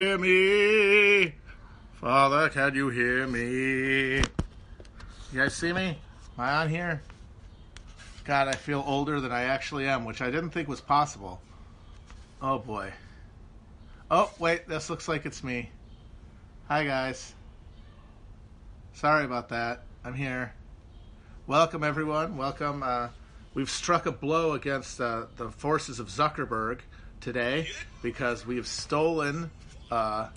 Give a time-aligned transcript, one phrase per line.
[0.00, 1.34] hear me?
[1.94, 4.18] Father, can you hear me?
[5.32, 5.88] You guys see me?
[5.88, 5.96] Am
[6.38, 7.02] I on here?
[8.22, 11.40] God, I feel older than I actually am, which I didn't think was possible.
[12.40, 12.92] Oh boy.
[14.08, 15.68] Oh, wait, this looks like it's me.
[16.68, 17.34] Hi, guys.
[18.92, 19.82] Sorry about that.
[20.04, 20.54] I'm here.
[21.48, 22.36] Welcome, everyone.
[22.36, 22.84] Welcome.
[22.84, 23.08] Uh,
[23.52, 26.82] we've struck a blow against uh, the forces of Zuckerberg
[27.20, 27.66] today
[28.00, 29.50] because we have stolen
[29.90, 30.28] uh,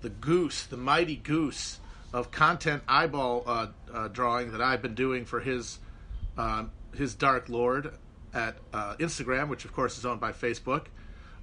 [0.00, 1.78] the goose, the mighty goose
[2.12, 5.78] of content eyeball uh, uh, drawing that I've been doing for his
[6.36, 7.92] um, his Dark Lord
[8.32, 10.86] at uh, Instagram, which of course is owned by Facebook.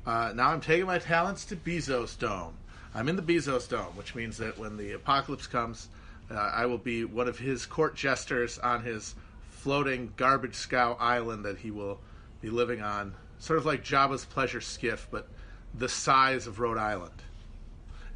[0.05, 2.53] Uh, now I'm taking my talents to Bezos Dome.
[2.95, 5.89] I'm in the Bezos Dome, which means that when the apocalypse comes,
[6.31, 9.15] uh, I will be one of his court jesters on his
[9.49, 11.99] floating garbage scow island that he will
[12.41, 15.27] be living on, sort of like Jabba's pleasure skiff, but
[15.73, 17.21] the size of Rhode Island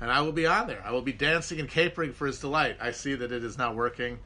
[0.01, 0.81] and I will be on there.
[0.83, 2.77] I will be dancing and capering for his delight.
[2.81, 4.20] I see that it is not working.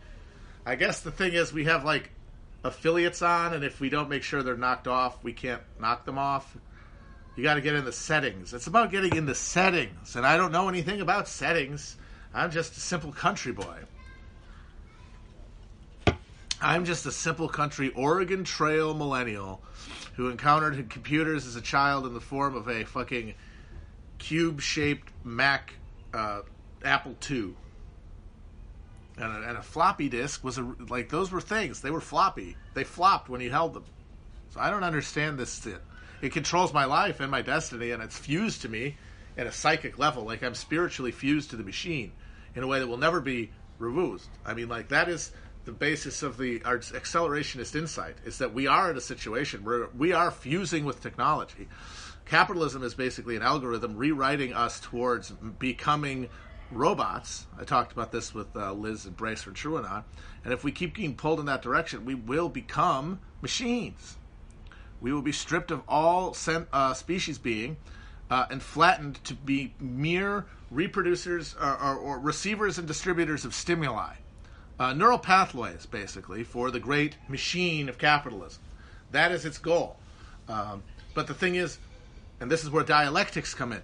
[0.66, 2.10] I guess the thing is, we have like
[2.64, 6.18] affiliates on, and if we don't make sure they're knocked off, we can't knock them
[6.18, 6.58] off.
[7.36, 8.54] You got to get in the settings.
[8.54, 11.98] It's about getting in the settings, and I don't know anything about settings.
[12.34, 13.78] I'm just a simple country boy.
[16.62, 19.62] I'm just a simple country Oregon Trail millennial
[20.16, 23.34] who encountered computers as a child in the form of a fucking
[24.18, 25.74] cube shaped Mac
[26.14, 26.42] uh,
[26.84, 27.56] Apple II.
[29.18, 31.82] And a, and a, floppy disk was a, like those were things.
[31.82, 32.56] They were floppy.
[32.74, 33.86] They flopped when you held them.
[34.52, 35.66] So I don't understand this.
[35.66, 35.82] It,
[36.22, 38.98] it controls my life and my destiny, and it's fused to me
[39.38, 40.24] at a psychic level.
[40.24, 42.12] Like I'm spiritually fused to the machine
[42.56, 44.28] in a way that will never be removed.
[44.46, 45.32] I mean, like that is
[45.66, 49.90] the basis of the our accelerationist insight is that we are in a situation where
[49.98, 51.68] we are fusing with technology
[52.26, 56.30] capitalism is basically an algorithm rewriting us towards becoming
[56.72, 57.46] robots.
[57.60, 60.04] I talked about this with uh, Liz and Brace from TrueAnon.
[60.44, 64.18] And if we keep getting pulled in that direction, we will become machines.
[65.02, 66.36] We will be stripped of all
[66.74, 67.78] uh, species being
[68.30, 74.16] uh, and flattened to be mere reproducers or, or, or, receivers and distributors of stimuli.
[74.80, 78.62] Uh, neural pathways, basically, for the great machine of capitalism.
[79.12, 79.98] That is its goal.
[80.50, 80.84] Um,
[81.14, 81.78] but the thing is,
[82.40, 83.82] and this is where dialectics come in.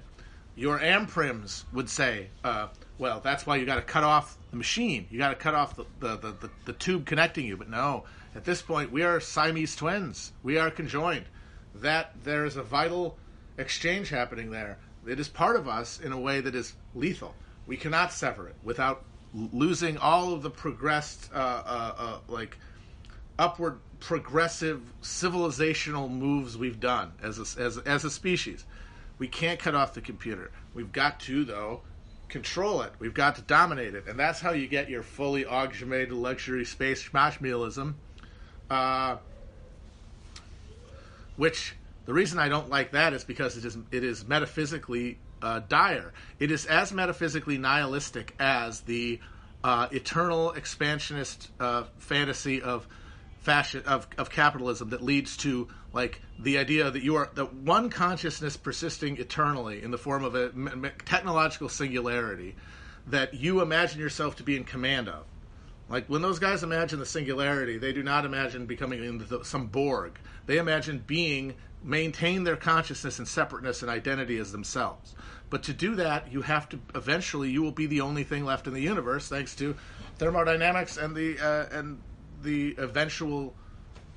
[0.56, 2.68] Your anprims would say, uh,
[2.98, 5.08] well, that's why you got to cut off the machine.
[5.10, 7.58] You got to cut off the, the, the, the, the tube connecting you.
[7.58, 8.04] But no,
[8.36, 10.34] at this point, we are Siamese twins.
[10.44, 11.26] We are conjoined.
[11.76, 13.18] That there is a vital
[13.58, 14.78] exchange happening there.
[15.08, 17.34] It is part of us in a way that is lethal.
[17.66, 22.58] We cannot sever it without losing all of the progressed, uh, uh, uh like
[23.40, 28.66] upward progressive civilizational moves we've done as a, as, as a species.
[29.20, 30.52] We can't cut off the computer.
[30.74, 31.82] We've got to, though,
[32.28, 32.92] control it.
[33.00, 34.08] We've got to dominate it.
[34.08, 37.94] And that's how you get your fully augmented luxury space schmashmealism.
[38.70, 39.18] Uh,
[41.38, 41.76] which
[42.06, 46.14] the reason I don't like that is because it is it is metaphysically uh, dire.
[46.40, 49.20] It is as metaphysically nihilistic as the
[49.64, 52.88] uh, eternal expansionist uh, fantasy of
[53.42, 57.90] fashion of, of capitalism that leads to like the idea that you are that one
[57.90, 60.52] consciousness persisting eternally in the form of a
[61.06, 62.56] technological singularity
[63.08, 65.26] that you imagine yourself to be in command of.
[65.90, 70.20] Like when those guys imagine the singularity they do not imagine becoming the, some borg.
[70.46, 75.16] They imagine being maintain their consciousness and separateness and identity as themselves.
[75.50, 78.68] But to do that you have to eventually you will be the only thing left
[78.68, 79.76] in the universe thanks to
[80.20, 82.00] thermodynamics and the uh, and
[82.44, 83.54] the eventual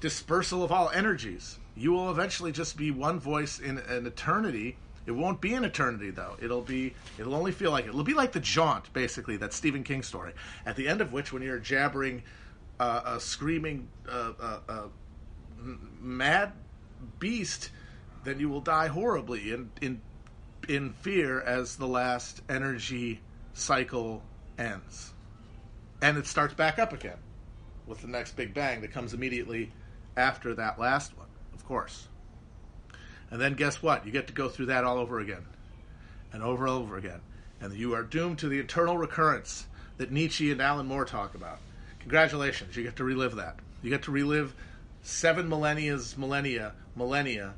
[0.00, 1.58] dispersal of all energies.
[1.76, 4.76] You will eventually just be one voice in an eternity.
[5.06, 6.36] It won't be an eternity though.
[6.40, 6.94] It'll be.
[7.18, 7.88] It'll only feel like it.
[7.88, 10.32] It'll be like the jaunt, basically, that Stephen King story.
[10.66, 12.22] At the end of which, when you're jabbering,
[12.78, 14.82] uh, a screaming, uh, uh, uh
[16.00, 16.52] mad
[17.18, 17.70] beast,
[18.24, 20.00] then you will die horribly in in
[20.68, 23.20] in fear as the last energy
[23.52, 24.22] cycle
[24.58, 25.12] ends,
[26.00, 27.18] and it starts back up again
[27.86, 29.70] with the next big bang that comes immediately
[30.16, 32.08] after that last one, of course.
[33.30, 34.06] And then guess what?
[34.06, 35.44] You get to go through that all over again
[36.32, 37.20] and over and over again.
[37.60, 39.66] And you are doomed to the eternal recurrence
[39.96, 41.58] that Nietzsche and Alan Moore talk about.
[42.00, 43.58] Congratulations, you get to relive that.
[43.82, 44.54] You get to relive
[45.02, 47.54] seven millennia's millennia, millennia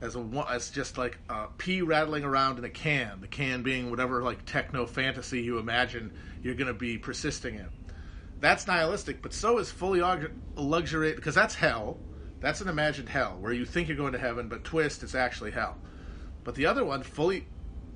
[0.00, 3.20] as a as just like a pea rattling around in a can.
[3.20, 6.12] The can being whatever like techno fantasy you imagine
[6.42, 7.68] you're going to be persisting in
[8.40, 10.02] that's nihilistic, but so is fully
[10.56, 11.98] luxury because that's hell.
[12.40, 15.50] That's an imagined hell where you think you're going to heaven, but twist, it's actually
[15.50, 15.76] hell.
[16.42, 17.46] But the other one, fully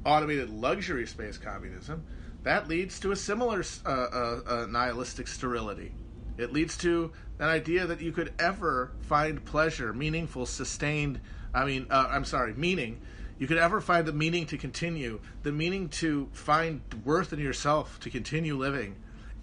[0.04, 2.04] automated luxury space communism,
[2.42, 5.94] that leads to a similar uh, uh, uh, nihilistic sterility.
[6.36, 11.20] It leads to an idea that you could ever find pleasure, meaningful, sustained.
[11.54, 13.00] I mean, uh, I'm sorry, meaning.
[13.38, 17.98] You could ever find the meaning to continue, the meaning to find worth in yourself
[18.00, 18.94] to continue living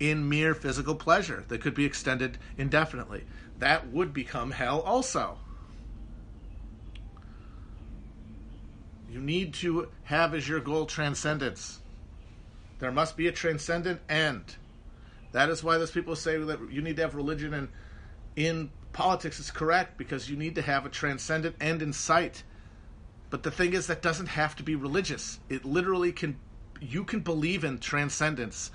[0.01, 3.23] in mere physical pleasure that could be extended indefinitely.
[3.59, 5.37] That would become hell also.
[9.07, 11.81] You need to have as your goal transcendence.
[12.79, 14.55] There must be a transcendent end.
[15.33, 17.69] That is why those people say that you need to have religion and
[18.35, 22.41] in politics is correct because you need to have a transcendent end in sight.
[23.29, 25.39] But the thing is that doesn't have to be religious.
[25.47, 26.39] It literally can
[26.79, 28.71] you can believe in transcendence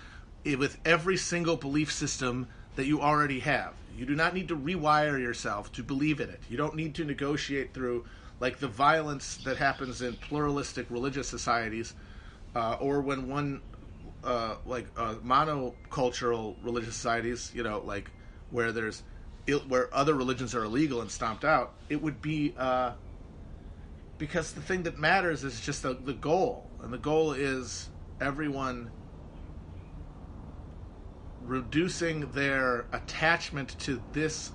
[0.55, 3.75] with every single belief system that you already have.
[3.97, 6.43] You do not need to rewire yourself to believe in it.
[6.49, 8.05] You don't need to negotiate through
[8.39, 11.95] like the violence that happens in pluralistic religious societies,
[12.55, 13.63] uh, or when one
[14.23, 18.11] uh, like uh, monocultural religious societies, you know, like
[18.51, 19.03] where there's
[19.69, 22.93] where other religions are illegal and stomped out, it would be uh,
[24.19, 27.89] because the thing that matters is just the, the goal, and the goal is
[28.21, 28.91] everyone
[31.47, 34.53] reducing their attachment to this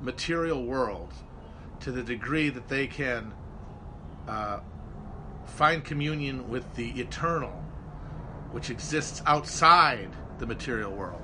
[0.00, 1.12] material world
[1.80, 3.32] to the degree that they can
[4.28, 4.60] uh,
[5.46, 7.50] find communion with the eternal,
[8.52, 10.08] which exists outside
[10.38, 11.22] the material world.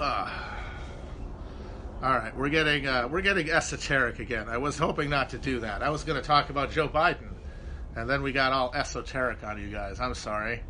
[0.00, 0.30] Uh,
[2.02, 4.48] all right, we're getting uh, we're getting esoteric again.
[4.48, 5.82] I was hoping not to do that.
[5.82, 7.27] I was going to talk about Joe Biden,
[7.98, 9.98] and then we got all esoteric on you guys.
[9.98, 10.62] I'm sorry.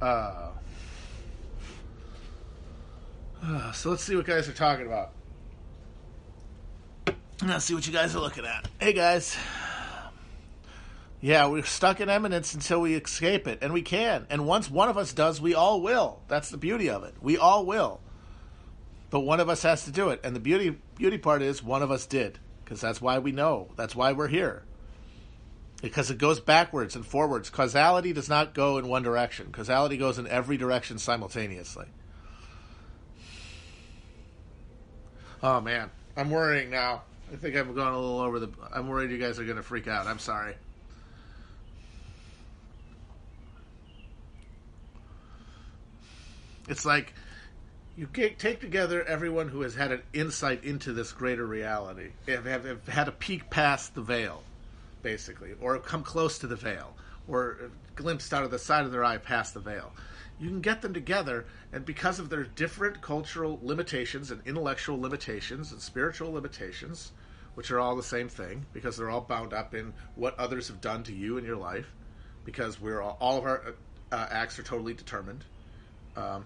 [0.00, 0.48] Uh,
[3.42, 5.12] uh, so let's see what guys are talking about.
[7.44, 8.66] Let's see what you guys are looking at.
[8.80, 9.36] Hey guys.
[11.20, 14.26] Yeah, we're stuck in immanence until we escape it, and we can.
[14.28, 16.20] And once one of us does, we all will.
[16.28, 17.14] That's the beauty of it.
[17.20, 18.00] We all will.
[19.10, 21.82] But one of us has to do it, and the beauty beauty part is one
[21.82, 23.68] of us did, because that's why we know.
[23.76, 24.62] That's why we're here.
[25.82, 27.50] Because it goes backwards and forwards.
[27.50, 29.52] Causality does not go in one direction.
[29.52, 31.86] Causality goes in every direction simultaneously.
[35.42, 37.02] Oh man, I'm worrying now.
[37.30, 38.48] I think I'm going a little over the.
[38.72, 40.06] I'm worried you guys are going to freak out.
[40.06, 40.54] I'm sorry.
[46.68, 47.12] It's like
[47.96, 52.64] you take together everyone who has had an insight into this greater reality, have, have,
[52.64, 54.42] have had a peek past the veil,
[55.02, 56.94] basically, or come close to the veil,
[57.28, 59.92] or glimpsed out of the side of their eye past the veil
[60.38, 65.72] you can get them together, and because of their different cultural limitations and intellectual limitations
[65.72, 67.12] and spiritual limitations,
[67.54, 70.80] which are all the same thing, because they're all bound up in what others have
[70.80, 71.86] done to you in your life,
[72.44, 73.74] because we're all, all of our
[74.10, 75.44] uh acts are totally determined.
[76.16, 76.44] Um,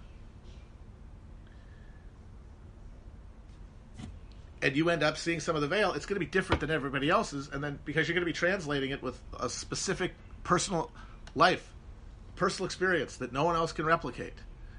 [4.62, 6.70] and you end up seeing some of the veil, it's going to be different than
[6.70, 10.12] everybody else's, and then because you're going to be translating it with a specific
[10.44, 10.90] personal
[11.34, 11.72] life
[12.38, 14.32] personal experience that no one else can replicate.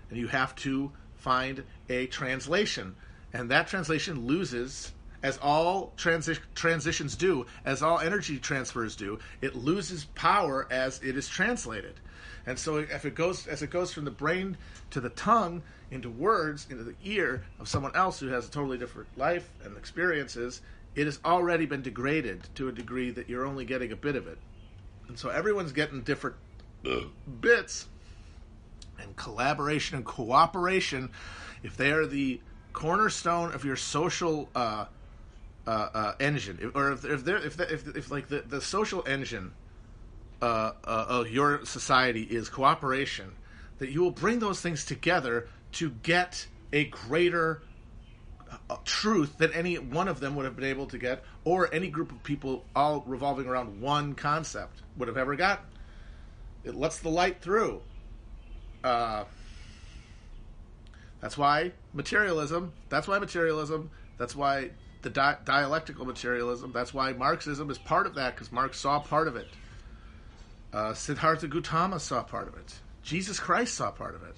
[0.10, 2.96] And you have to find a translation.
[3.34, 4.92] And that translation loses,
[5.22, 11.18] as all transi- transitions do, as all energy transfers do, it loses power as it
[11.18, 11.96] is translated.
[12.46, 14.58] And so if it goes as it goes from the brain
[14.92, 15.62] to the tongue
[15.92, 19.76] into words into the ear of someone else who has a totally different life and
[19.78, 20.62] experiences,
[20.96, 24.28] it has already been degraded to a degree that you're only getting a bit of
[24.28, 24.38] it.
[25.08, 26.36] And so everyone's getting different
[27.42, 27.88] bits
[29.02, 31.10] and collaboration and cooperation,
[31.64, 32.42] if they are the
[32.74, 34.86] cornerstone of your social uh,
[35.68, 39.52] uh, uh, engine, or if, if if, if, if like the, the social engine
[40.42, 43.32] uh, uh, of your society is cooperation,
[43.80, 47.62] that you will bring those things together to get a greater
[48.70, 51.90] uh, truth than any one of them would have been able to get, or any
[51.90, 55.64] group of people all revolving around one concept would have ever got.
[56.64, 57.82] It lets the light through.
[58.84, 59.26] Uh,
[61.22, 62.74] that's why materialism.
[62.90, 63.92] That's why materialism.
[64.18, 66.72] That's why the di- dialectical materialism.
[66.74, 69.48] That's why Marxism is part of that because Marx saw part of it.
[70.72, 72.76] Uh, Siddhartha Gautama saw part of it.
[73.02, 74.36] Jesus Christ saw part of it.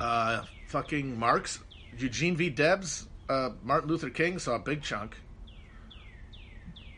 [0.00, 1.60] Uh, fucking Marx,
[1.96, 2.50] Eugene V.
[2.50, 5.16] Debs, uh, Martin Luther King saw a big chunk.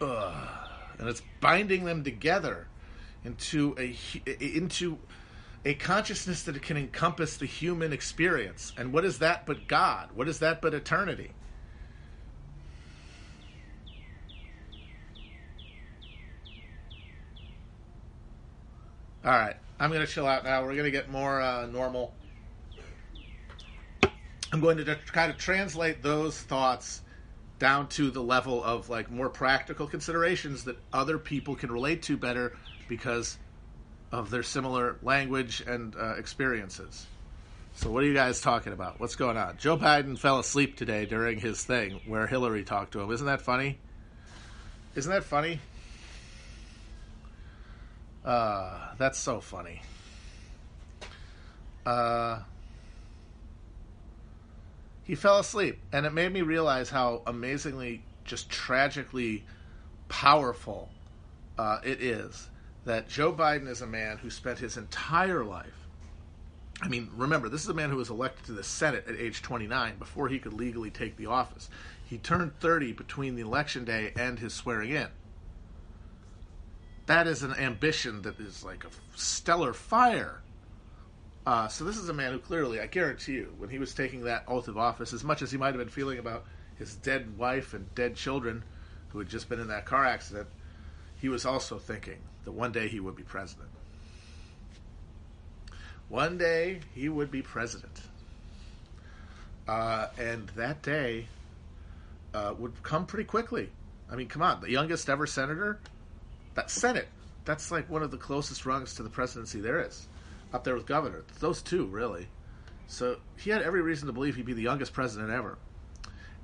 [0.01, 0.61] Ugh
[1.01, 2.69] and it's binding them together
[3.25, 3.97] into a
[4.39, 4.99] into
[5.65, 8.73] a consciousness that can encompass the human experience.
[8.77, 10.11] And what is that but God?
[10.15, 11.33] What is that but eternity?
[19.23, 20.63] All right, I'm going to chill out now.
[20.63, 22.15] We're going to get more uh, normal.
[24.51, 27.03] I'm going to try to translate those thoughts
[27.59, 32.17] down to the level of like more practical considerations that other people can relate to
[32.17, 32.57] better
[32.89, 33.37] because
[34.13, 37.07] of their similar language and uh, experiences.
[37.75, 38.99] So, what are you guys talking about?
[38.99, 39.57] What's going on?
[39.59, 43.11] Joe Biden fell asleep today during his thing where Hillary talked to him.
[43.11, 43.79] Isn't that funny?
[44.97, 45.61] Isn't that funny?
[48.25, 49.83] Uh, that's so funny.
[51.87, 52.41] Uh,
[55.05, 59.45] he fell asleep, and it made me realize how amazingly, just tragically
[60.09, 60.91] powerful
[61.57, 62.49] uh, it is
[62.91, 65.87] that Joe Biden is a man who spent his entire life.
[66.83, 69.43] I mean, remember, this is a man who was elected to the Senate at age
[69.43, 71.69] 29 before he could legally take the office.
[72.05, 75.09] He turned 30 between the election day and his swearing in
[77.11, 80.43] that is an ambition that is like a stellar fire.
[81.45, 84.23] Uh, so this is a man who clearly, I guarantee you, when he was taking
[84.25, 86.45] that oath of office, as much as he might have been feeling about
[86.77, 88.63] his dead wife and dead children
[89.09, 90.47] who had just been in that car accident,
[91.21, 92.19] he was also thinking
[92.51, 93.69] that one day he would be president.
[96.09, 98.01] One day he would be president.
[99.69, 101.29] Uh, and that day
[102.35, 103.71] uh, would come pretty quickly.
[104.11, 105.79] I mean, come on, the youngest ever senator
[106.55, 107.07] that Senate,
[107.45, 110.09] that's like one of the closest rungs to the presidency there is,
[110.53, 111.23] up there with governor.
[111.39, 112.27] Those two, really.
[112.89, 115.57] So he had every reason to believe he'd be the youngest president ever.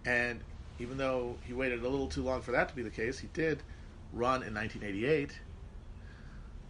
[0.05, 0.39] And
[0.79, 3.29] even though he waited a little too long for that to be the case, he
[3.33, 3.65] did
[4.13, 5.37] run in 1988.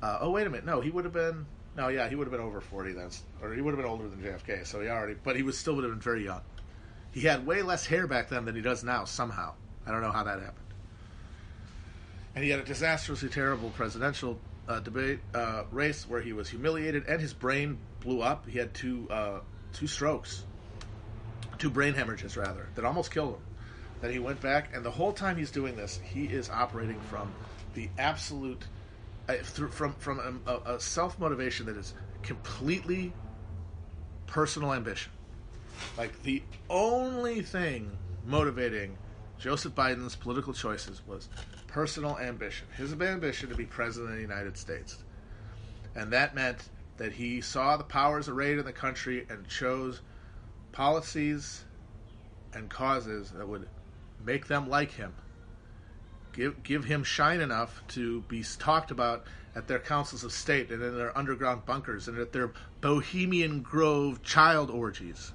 [0.02, 0.66] Uh, oh, wait a minute.
[0.66, 1.46] No, he would have been.
[1.76, 3.10] No, yeah, he would have been over 40 then.
[3.42, 5.14] Or he would have been older than JFK, so he already.
[5.22, 6.40] But he was still would have been very young.
[7.12, 9.54] He had way less hair back then than he does now, somehow.
[9.86, 10.66] I don't know how that happened
[12.36, 14.38] and he had a disastrously terrible presidential
[14.68, 18.46] uh, debate uh, race where he was humiliated and his brain blew up.
[18.46, 19.40] He had two uh,
[19.72, 20.44] two strokes,
[21.58, 23.40] two brain hemorrhages rather, that almost killed him.
[24.02, 27.32] Then he went back, and the whole time he's doing this, he is operating from
[27.72, 28.62] the absolute
[29.28, 33.12] through, from from a, a self motivation that is completely
[34.26, 35.12] personal ambition.
[35.96, 37.90] Like the only thing
[38.24, 38.96] motivating
[39.38, 41.28] Joseph Biden's political choices was
[41.66, 42.66] personal ambition.
[42.76, 45.02] His ambition to be president of the United States.
[45.94, 50.00] And that meant that he saw the powers arrayed in the country and chose
[50.72, 51.64] policies
[52.54, 53.68] and causes that would
[54.24, 55.12] make them like him.
[56.36, 59.24] Give, give him shine enough to be talked about
[59.54, 62.52] at their councils of state and in their underground bunkers and at their
[62.82, 65.32] Bohemian Grove child orgies.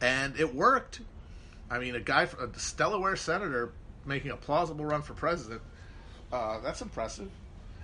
[0.00, 1.02] And it worked.
[1.70, 3.72] I mean, a guy, a Delaware senator,
[4.06, 5.60] making a plausible run for president.
[6.32, 7.30] Uh, that's impressive.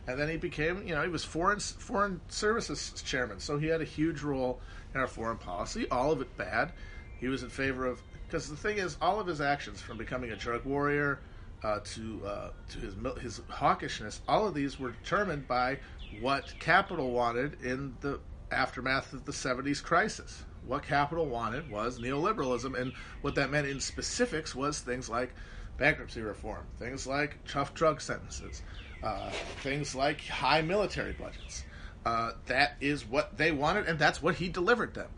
[0.07, 3.81] And then he became, you know, he was foreign foreign services chairman, so he had
[3.83, 4.61] a huge role
[4.95, 5.87] in our foreign policy.
[5.91, 6.73] All of it bad.
[7.19, 10.31] He was in favor of because the thing is, all of his actions, from becoming
[10.31, 11.21] a drug warrior
[11.63, 15.79] uh, to uh, to his his hawkishness, all of these were determined by
[16.21, 22.79] what capital wanted in the aftermath of the '70s crisis what capital wanted was neoliberalism,
[22.79, 25.35] and what that meant in specifics was things like
[25.77, 28.63] bankruptcy reform, things like tough drug sentences,
[29.03, 29.31] uh,
[29.63, 31.65] things like high military budgets.
[32.05, 35.09] Uh, that is what they wanted, and that's what he delivered them.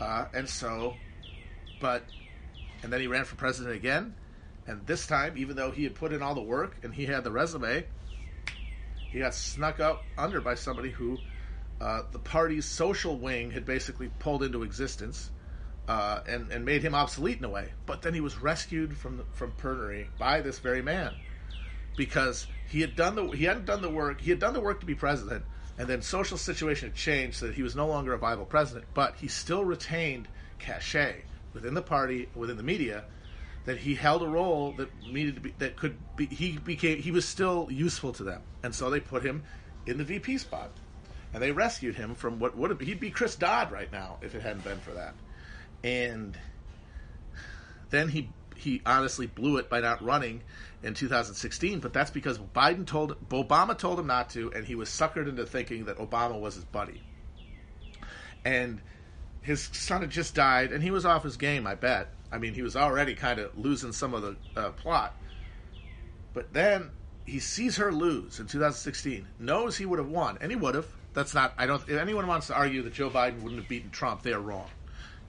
[0.00, 0.96] Uh, and so,
[1.82, 2.04] but,
[2.82, 4.14] and then he ran for president again,
[4.68, 7.24] and this time, even though he had put in all the work and he had
[7.24, 7.84] the resume,
[9.10, 11.18] he got snuck up under by somebody who
[11.80, 15.30] uh, the party's social wing had basically pulled into existence
[15.88, 17.72] uh, and, and made him obsolete in a way.
[17.84, 21.10] But then he was rescued from the, from perjury by this very man
[21.96, 24.80] because he had done the he hadn't done the work he had done the work
[24.80, 25.44] to be president
[25.76, 28.86] and then social situation had changed so that he was no longer a viable president
[28.94, 30.26] but he still retained
[30.58, 31.22] cachet
[31.54, 33.04] within the party within the media
[33.64, 37.10] that he held a role that needed to be that could be he became he
[37.10, 39.44] was still useful to them and so they put him
[39.86, 40.72] in the VP spot
[41.32, 44.34] and they rescued him from what would have he'd be Chris Dodd right now if
[44.34, 45.14] it hadn't been for that.
[45.82, 46.38] And
[47.90, 50.42] then he he honestly blew it by not running
[50.82, 54.88] in 2016, but that's because Biden told Obama told him not to, and he was
[54.88, 57.00] suckered into thinking that Obama was his buddy.
[58.44, 58.82] And
[59.42, 61.66] his son had just died, and he was off his game.
[61.66, 62.08] I bet.
[62.30, 65.14] I mean, he was already kind of losing some of the uh, plot.
[66.32, 66.90] But then
[67.26, 70.86] he sees her lose in 2016, knows he would have won, and he would have
[71.14, 71.52] that's not.
[71.58, 71.82] I don't.
[71.88, 74.68] If anyone wants to argue that Joe Biden wouldn't have beaten Trump, they are wrong.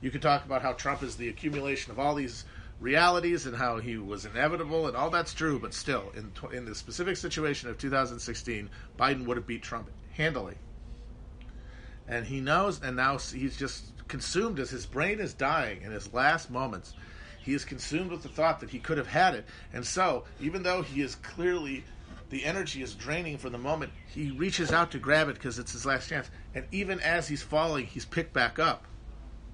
[0.02, 2.46] You could talk about how Trump is the accumulation of all these
[2.80, 6.76] realities and how he was inevitable and all that's true, but still, in in the
[6.76, 10.56] specific situation of 2016, Biden would have beat Trump handily.
[12.08, 16.14] And he knows, and now he's just consumed as his brain is dying in his
[16.14, 16.94] last moments.
[17.42, 19.46] He is consumed with the thought that he could have had it.
[19.74, 21.84] And so, even though he is clearly,
[22.30, 25.74] the energy is draining for the moment, he reaches out to grab it because it's
[25.74, 26.30] his last chance.
[26.56, 28.86] And even as he's falling, he's picked back up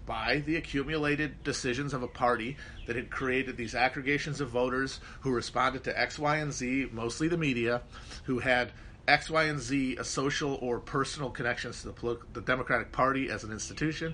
[0.06, 5.32] by the accumulated decisions of a party that had created these aggregations of voters who
[5.32, 7.82] responded to X, Y, and Z, mostly the media,
[8.24, 8.72] who had
[9.08, 13.44] X, Y, and Z a social or personal connections to the, the Democratic Party as
[13.44, 14.14] an institution,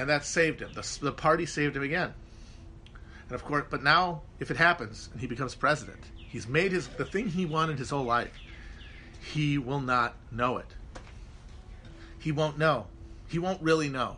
[0.00, 0.72] and that saved him.
[0.72, 2.14] The, the party saved him again.
[3.28, 6.88] And of course, but now if it happens and he becomes president, he's made his
[6.88, 8.32] the thing he wanted his whole life.
[9.20, 10.74] He will not know it.
[12.18, 12.86] He won't know.
[13.28, 14.16] He won't really know.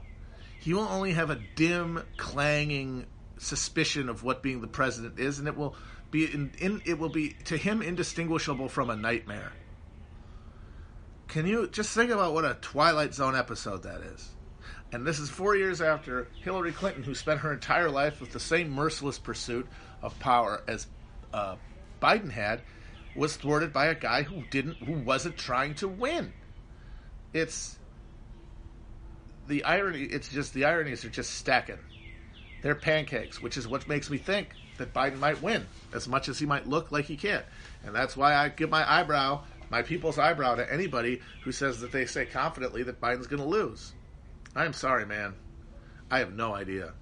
[0.61, 3.07] He will only have a dim, clanging
[3.39, 5.75] suspicion of what being the president is, and it will
[6.12, 9.53] be in, in it will be to him indistinguishable from a nightmare.
[11.27, 14.31] Can you just think about what a Twilight Zone episode that is?
[14.92, 18.40] And this is four years after Hillary Clinton, who spent her entire life with the
[18.40, 19.66] same merciless pursuit
[20.02, 20.87] of power as
[21.32, 21.56] uh,
[22.00, 22.61] Biden had,
[23.16, 26.32] was thwarted by a guy who didn't, who wasn't trying to win.
[27.32, 27.78] It's
[29.49, 30.02] the irony.
[30.02, 31.78] It's just the ironies are just stacking.
[32.62, 36.38] They're pancakes, which is what makes me think that Biden might win as much as
[36.38, 37.44] he might look like he can't.
[37.84, 41.92] And that's why I give my eyebrow, my people's eyebrow, to anybody who says that
[41.92, 43.92] they say confidently that Biden's going to lose.
[44.54, 45.35] I'm sorry, man.
[46.11, 46.92] I have no idea.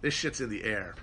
[0.00, 0.94] This shit's in the air.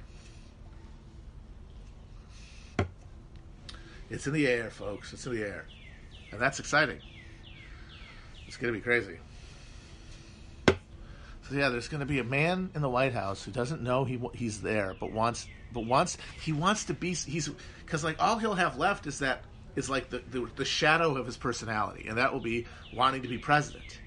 [4.09, 5.11] It's in the air, folks.
[5.11, 5.65] It's in the air.
[6.31, 6.99] And that's exciting.
[8.47, 9.17] It's going to be crazy.
[10.67, 14.05] So yeah, there's going to be a man in the White House who doesn't know
[14.05, 17.49] he he's there, but wants but wants he wants to be he's
[17.85, 19.43] because like all he'll have left is that
[19.75, 23.27] is like the, the the shadow of his personality, and that will be wanting to
[23.27, 23.99] be president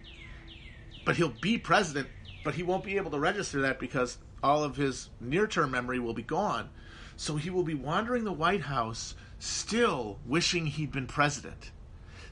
[1.07, 2.09] but he'll be president,
[2.45, 5.99] but he won't be able to register that because all of his near term memory
[5.99, 6.69] will be gone.
[7.17, 11.71] So he will be wandering the White House still wishing he'd been president,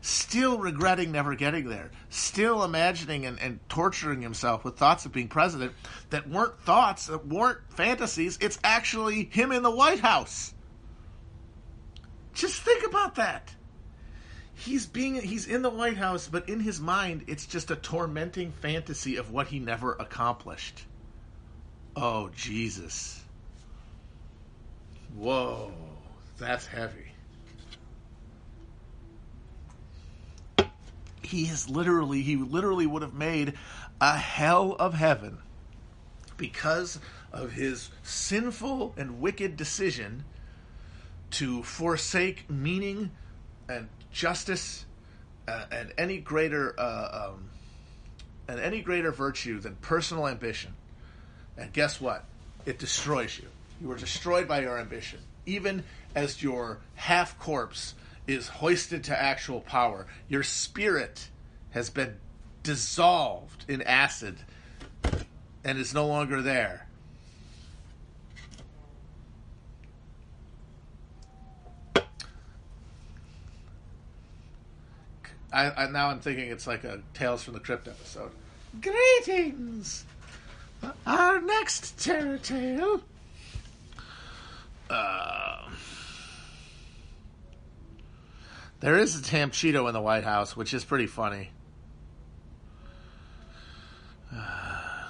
[0.02, 5.28] still regretting never getting there, still imagining and, and torturing himself with thoughts of being
[5.28, 5.72] president
[6.10, 8.37] that weren't thoughts, that weren't fantasies.
[8.40, 10.52] It's actually him in the White House.
[12.34, 13.54] Just think about that
[14.64, 18.53] he's being he's in the White House, but in his mind, it's just a tormenting
[18.53, 20.85] fantasy of what he never accomplished.
[21.94, 23.22] Oh Jesus!
[25.14, 25.72] Whoa,
[26.38, 27.12] that's heavy.
[31.22, 33.55] He is literally he literally would have made
[34.00, 35.38] a hell of heaven
[36.37, 36.98] because
[37.33, 40.24] of his sinful and wicked decision
[41.31, 43.11] to forsake meaning
[43.68, 44.87] and justice
[45.46, 47.50] uh, and any greater uh, um,
[48.48, 50.72] and any greater virtue than personal ambition.
[51.59, 52.24] And guess what?
[52.64, 53.48] It destroys you.
[53.83, 57.94] You are destroyed by your ambition, even as your half corpse
[58.27, 60.07] is hoisted to actual power.
[60.29, 61.29] Your spirit
[61.70, 62.16] has been
[62.62, 64.37] dissolved in acid
[65.64, 66.87] and is no longer there.
[75.55, 78.33] I, I, now I'm thinking it's like a Tales from the Crypt episode.
[78.81, 80.05] Greetings!
[81.07, 83.01] Our next terror tale.
[84.90, 85.71] Uh,
[88.81, 91.51] there is a Tam Cheeto in the White House, which is pretty funny.
[94.35, 95.09] Uh,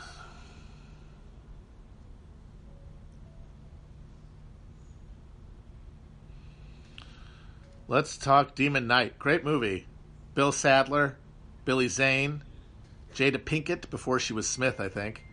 [7.89, 9.19] let's talk Demon Knight.
[9.19, 9.87] Great movie.
[10.35, 11.17] Bill Sadler,
[11.65, 12.43] Billy Zane,
[13.15, 15.25] Jada Pinkett before she was Smith, I think.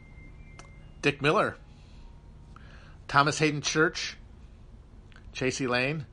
[1.02, 1.58] Dick Miller,
[3.08, 4.18] Thomas Hayden Church,
[5.34, 6.06] Chasey Lain.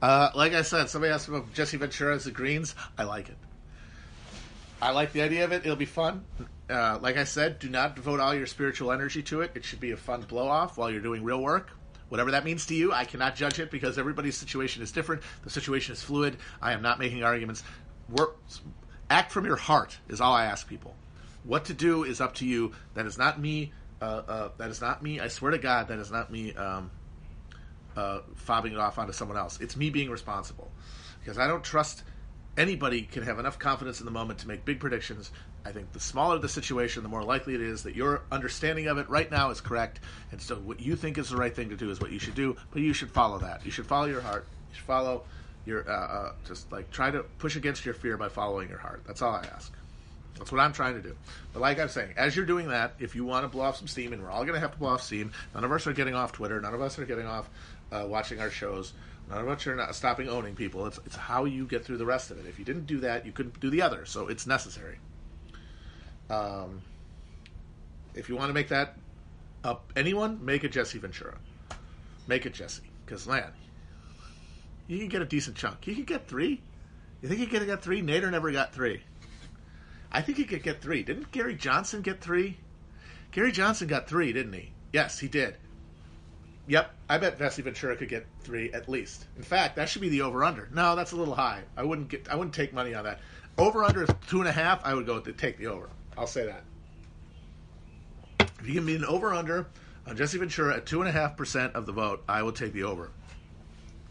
[0.00, 2.74] Uh, like I said, somebody asked about Jesse Ventura as the Greens.
[2.96, 3.36] I like it.
[4.80, 5.64] I like the idea of it.
[5.64, 6.24] It'll be fun.
[6.70, 9.52] Uh, like I said, do not devote all your spiritual energy to it.
[9.54, 11.70] It should be a fun blow off while you're doing real work.
[12.10, 15.22] Whatever that means to you, I cannot judge it because everybody's situation is different.
[15.42, 16.36] The situation is fluid.
[16.62, 17.64] I am not making arguments.
[18.08, 18.36] Work,
[19.10, 20.94] act from your heart is all I ask people.
[21.42, 22.72] What to do is up to you.
[22.94, 25.18] That is not me Uh, uh, that is not me.
[25.18, 26.88] I swear to God, that is not me um,
[27.98, 29.60] uh, fobbing it off onto someone else.
[29.60, 30.70] It's me being responsible
[31.20, 32.04] because I don't trust
[32.56, 35.32] anybody can have enough confidence in the moment to make big predictions.
[35.64, 38.98] I think the smaller the situation, the more likely it is that your understanding of
[38.98, 40.00] it right now is correct.
[40.30, 42.36] And so, what you think is the right thing to do is what you should
[42.36, 42.56] do.
[42.70, 43.64] But you should follow that.
[43.64, 44.46] You should follow your heart.
[44.70, 45.24] You should follow
[45.66, 49.02] your uh, uh, just like try to push against your fear by following your heart.
[49.06, 49.72] That's all I ask.
[50.38, 51.16] That's what I'm trying to do.
[51.52, 53.88] But like I'm saying, as you're doing that, if you want to blow off some
[53.88, 55.92] steam, and we're all going to have to blow off steam, none of us are
[55.92, 56.60] getting off Twitter.
[56.60, 57.50] None of us are getting off
[57.92, 58.92] uh, watching our shows.
[59.28, 60.86] Not about you're not stopping owning people.
[60.86, 62.46] It's, it's how you get through the rest of it.
[62.48, 64.06] If you didn't do that, you couldn't do the other.
[64.06, 64.98] So it's necessary.
[66.30, 66.80] Um,
[68.14, 68.96] if you want to make that
[69.64, 71.36] up, anyone, make it Jesse Ventura.
[72.26, 72.82] Make it Jesse.
[73.04, 73.52] Because, man,
[74.86, 75.86] you can get a decent chunk.
[75.86, 76.62] You can get three.
[77.20, 78.00] You think you could get three?
[78.00, 79.02] Nader never got three.
[80.10, 81.02] I think he could get three.
[81.02, 82.56] Didn't Gary Johnson get three?
[83.30, 84.72] Gary Johnson got three, didn't he?
[84.92, 85.56] Yes, he did.
[86.68, 89.24] Yep, I bet Jesse Ventura could get three at least.
[89.38, 90.68] In fact, that should be the over under.
[90.72, 91.62] No, that's a little high.
[91.78, 92.28] I wouldn't get.
[92.30, 93.20] I wouldn't take money on that.
[93.56, 94.84] Over under two and a half.
[94.84, 95.88] I would go to take the over.
[96.16, 96.62] I'll say that.
[98.60, 99.66] If you give me an over under
[100.06, 102.74] on Jesse Ventura at two and a half percent of the vote, I will take
[102.74, 103.10] the over.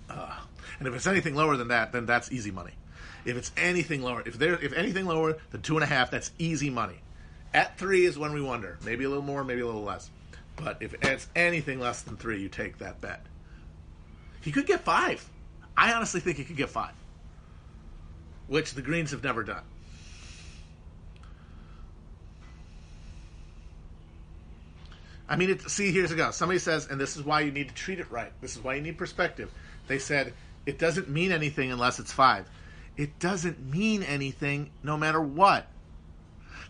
[0.09, 0.39] Uh,
[0.79, 2.73] and if it's anything lower than that, then that's easy money.
[3.23, 6.31] If it's anything lower, if there, if anything lower than two and a half, that's
[6.39, 7.01] easy money.
[7.53, 8.79] At three is when we wonder.
[8.83, 10.09] Maybe a little more, maybe a little less.
[10.57, 13.25] But if it's anything less than three, you take that bet.
[14.41, 15.27] He could get five.
[15.75, 16.93] I honestly think he could get five,
[18.47, 19.63] which the Greens have never done.
[25.29, 26.31] I mean, it, see, here's a go.
[26.31, 28.31] Somebody says, and this is why you need to treat it right.
[28.41, 29.51] This is why you need perspective.
[29.87, 30.33] They said
[30.65, 32.49] it doesn't mean anything unless it's five.
[32.95, 35.67] It doesn't mean anything no matter what.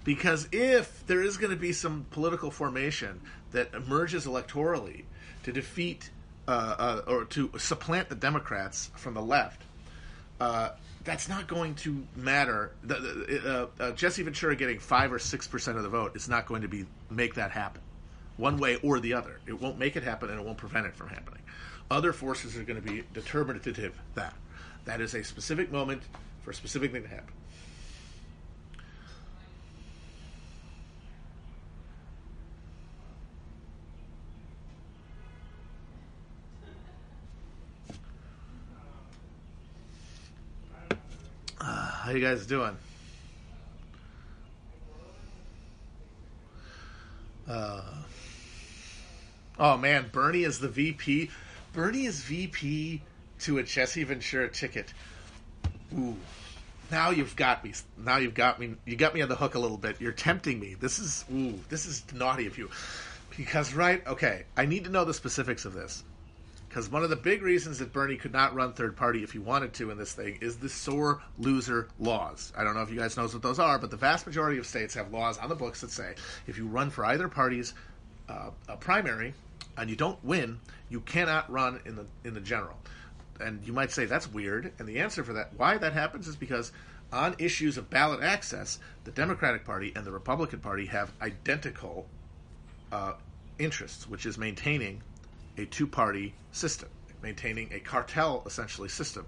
[0.03, 5.03] Because if there is going to be some political formation that emerges electorally
[5.43, 6.09] to defeat
[6.47, 9.61] uh, uh, or to supplant the Democrats from the left,
[10.39, 10.69] uh,
[11.03, 12.71] that's not going to matter.
[12.83, 16.29] The, the, uh, uh, Jesse Ventura getting five or six percent of the vote is
[16.29, 17.81] not going to be make that happen,
[18.35, 19.39] one way or the other.
[19.47, 21.41] It won't make it happen, and it won't prevent it from happening.
[21.89, 23.97] Other forces are going to be determinative.
[24.15, 24.33] That
[24.85, 26.03] that is a specific moment
[26.43, 27.33] for a specific thing to happen.
[41.59, 42.77] How you guys doing?
[47.47, 47.81] Uh,
[49.59, 51.29] oh man, Bernie is the VP.
[51.73, 53.01] Bernie is VP
[53.39, 54.93] to a Jesse Ventura ticket.
[55.97, 56.15] Ooh,
[56.91, 57.73] now you've got me.
[57.97, 58.75] Now you've got me.
[58.85, 60.01] You got me on the hook a little bit.
[60.01, 60.75] You're tempting me.
[60.75, 62.69] This is ooh, this is naughty of you.
[63.35, 66.03] Because right, okay, I need to know the specifics of this.
[66.77, 69.39] Because one of the big reasons that Bernie could not run third party if he
[69.39, 72.53] wanted to in this thing is the sore loser laws.
[72.55, 74.67] I don't know if you guys knows what those are, but the vast majority of
[74.67, 76.13] states have laws on the books that say
[76.45, 77.73] if you run for either party's
[78.29, 79.33] uh, primary
[79.75, 82.77] and you don't win, you cannot run in the in the general.
[83.41, 86.35] And you might say that's weird, and the answer for that why that happens is
[86.35, 86.71] because
[87.11, 92.05] on issues of ballot access, the Democratic Party and the Republican Party have identical
[92.91, 93.13] uh,
[93.57, 95.01] interests, which is maintaining
[95.57, 96.89] a two party system,
[97.21, 99.25] maintaining a cartel essentially system.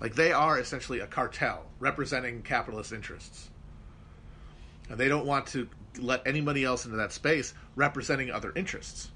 [0.00, 3.50] Like they are essentially a cartel representing capitalist interests.
[4.88, 9.10] And they don't want to let anybody else into that space representing other interests.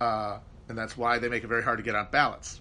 [0.00, 2.60] Uh, and that's why they make it very hard to get on ballots.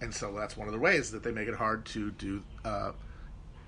[0.00, 2.92] And so that's one of the ways that they make it hard to do, uh,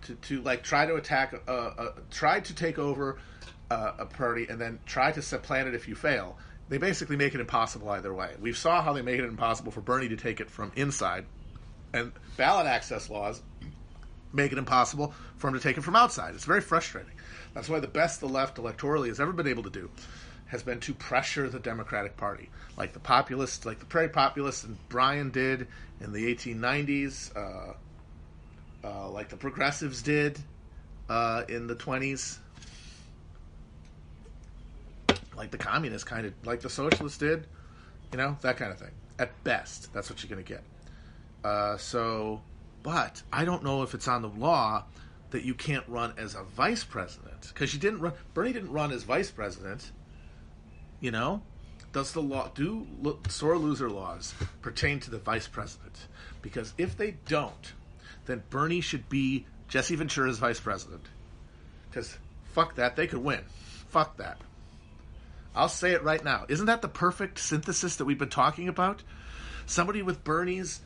[0.02, 3.18] to, to like try to attack, uh, uh try to take over
[3.70, 6.37] uh, a party and then try to supplant it if you fail
[6.70, 8.35] they basically make it impossible either way.
[8.40, 11.26] We saw how they made it impossible for Bernie to take it from inside,
[11.92, 13.42] and ballot access laws
[14.33, 16.35] make it impossible for him to take it from outside.
[16.35, 17.12] It's very frustrating.
[17.52, 19.90] That's why the best the left electorally has ever been able to do
[20.46, 24.76] has been to pressure the Democratic Party, like the populists, like the prairie populists and
[24.88, 25.68] Bryan did
[26.00, 27.74] in the 1890s, uh,
[28.83, 30.40] uh, like the progressives did
[31.09, 32.38] uh, in the 20s
[35.37, 37.47] like the communists kind of, like the socialists did,
[38.12, 38.93] you know, that kind of thing.
[39.19, 40.62] At best, that's what you're going to get.
[41.45, 42.43] Uh, so,
[42.83, 44.85] but I don't know if it's on the law
[45.31, 48.12] that you can't run as a vice president because you didn't run.
[48.35, 49.93] Bernie didn't run as vice president.
[51.01, 51.43] You know,
[51.93, 52.87] does the law do
[53.29, 56.07] sore loser laws pertain to the vice president?
[56.43, 57.73] Because if they don't,
[58.27, 61.05] then Bernie should be Jesse Ventura's vice president.
[61.88, 62.16] Because
[62.53, 63.40] fuck that, they could win.
[63.88, 64.38] Fuck that.
[65.55, 66.47] I'll say it right now.
[66.49, 69.03] Isn't that the perfect synthesis that we've been talking about?
[69.67, 70.81] Somebody with Bernie's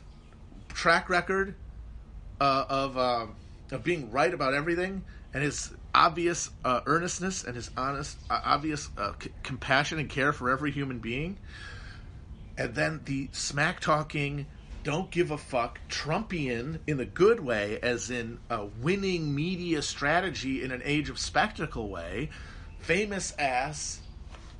[0.69, 1.55] track record
[2.39, 3.27] uh, of uh,
[3.71, 8.89] of being right about everything and his obvious uh, earnestness and his honest, uh, obvious
[8.97, 11.39] uh, c- compassion and care for every human being,
[12.57, 14.47] and then the smack talking,
[14.83, 20.63] don't give a fuck Trumpian in the good way, as in a winning media strategy
[20.63, 22.29] in an age of spectacle way,
[22.77, 24.04] famous ass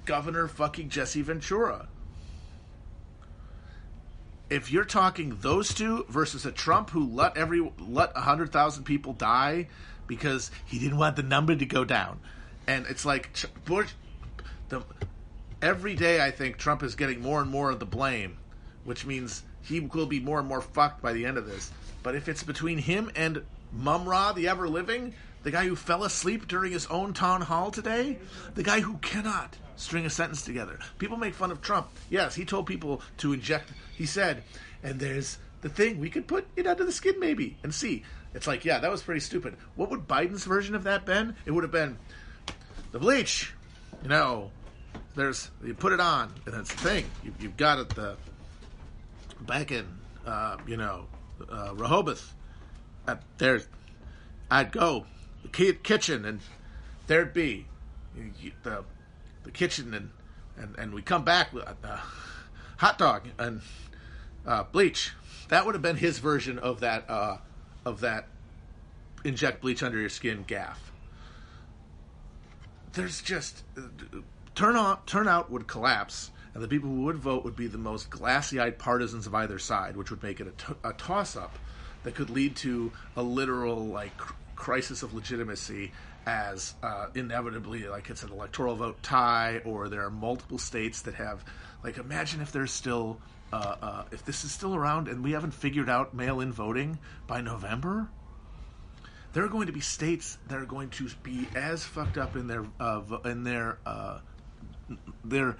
[0.05, 1.87] Governor fucking Jesse Ventura.
[4.49, 9.13] If you're talking those two versus a Trump who let every let hundred thousand people
[9.13, 9.67] die
[10.07, 12.19] because he didn't want the number to go down,
[12.67, 13.31] and it's like
[13.65, 13.91] Bush,
[14.69, 14.83] the
[15.61, 18.37] every day I think Trump is getting more and more of the blame,
[18.83, 21.71] which means he will be more and more fucked by the end of this.
[22.03, 26.47] But if it's between him and Mumm-Ra, the ever living, the guy who fell asleep
[26.47, 28.19] during his own town hall today,
[28.53, 30.79] the guy who cannot string a sentence together.
[30.97, 31.87] People make fun of Trump.
[32.09, 33.71] Yes, he told people to inject.
[33.95, 34.43] He said,
[34.83, 38.03] and there's the thing we could put it under the skin maybe and see.
[38.33, 39.55] It's like, yeah, that was pretty stupid.
[39.75, 41.35] What would Biden's version of that been?
[41.45, 41.97] It would have been
[42.91, 43.53] the bleach.
[44.03, 44.51] You know,
[45.15, 47.05] there's you put it on, and that's the thing.
[47.23, 48.17] You, you've got it the
[49.41, 49.85] back in,
[50.25, 51.07] uh, you know,
[51.49, 52.33] uh, Rehoboth.
[53.07, 53.67] Uh, there's,
[54.51, 55.05] I'd go
[55.43, 56.39] the kitchen, and
[57.07, 57.65] there'd be
[58.63, 58.83] the
[59.45, 60.09] the kitchen, and
[60.57, 62.01] and and we come back with a
[62.77, 63.61] hot dog and
[64.45, 65.13] uh, bleach.
[65.49, 67.37] That would have been his version of that uh,
[67.85, 68.27] of that
[69.23, 70.77] inject bleach under your skin gaffe.
[72.93, 73.63] There's just
[74.55, 78.79] turnout turnout would collapse, and the people who would vote would be the most glassy-eyed
[78.79, 81.57] partisans of either side, which would make it a, t- a toss-up
[82.03, 85.91] that could lead to a literal like cr- crisis of legitimacy
[86.25, 91.13] as uh, inevitably like it's an electoral vote tie or there are multiple states that
[91.13, 91.43] have
[91.83, 93.19] like imagine if there's still
[93.53, 97.41] uh, uh, if this is still around and we haven't figured out mail-in voting by
[97.41, 98.09] november
[99.33, 102.47] there are going to be states that are going to be as fucked up in
[102.47, 104.19] their uh, in their uh,
[105.23, 105.57] their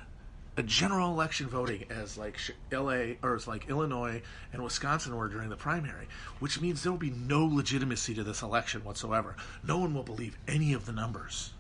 [0.58, 2.38] a general election voting as like
[2.72, 4.22] LA or as like Illinois
[4.54, 6.08] and Wisconsin were during the primary,
[6.40, 9.36] which means there will be no legitimacy to this election whatsoever.
[9.64, 11.54] No one will believe any of the numbers.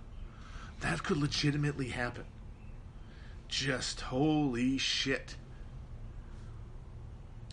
[0.79, 2.25] That could legitimately happen.
[3.47, 5.36] Just holy shit.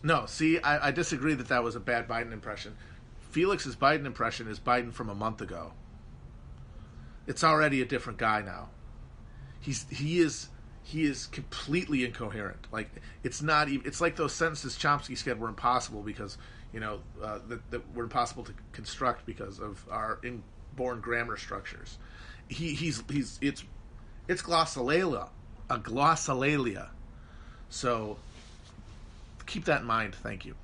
[0.03, 2.77] No, see, I, I disagree that that was a bad Biden impression.
[3.31, 5.73] Felix's Biden impression is Biden from a month ago.
[7.27, 8.71] It's already a different guy now.
[9.61, 10.49] He's he is
[10.83, 12.67] he is completely incoherent.
[12.73, 12.91] Like
[13.23, 13.87] it's not even.
[13.87, 16.39] It's like those sentences Chomsky said were impossible because
[16.73, 21.99] you know uh, that, that were impossible to construct because of our inborn grammar structures.
[22.49, 23.65] He he's he's it's
[24.29, 25.29] it's glossolalia,
[25.71, 26.89] a glossolalia.
[27.71, 28.19] So
[29.47, 30.15] keep that in mind.
[30.15, 30.57] Thank you.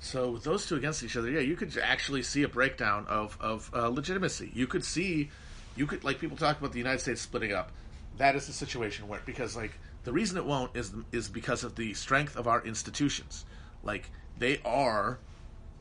[0.00, 3.36] So with those two against each other, yeah, you could actually see a breakdown of
[3.40, 4.50] of uh, legitimacy.
[4.54, 5.30] You could see,
[5.76, 7.70] you could like people talk about the United States splitting up
[8.16, 11.76] that is the situation where because like the reason it won't is is because of
[11.76, 13.44] the strength of our institutions.
[13.82, 15.18] Like they are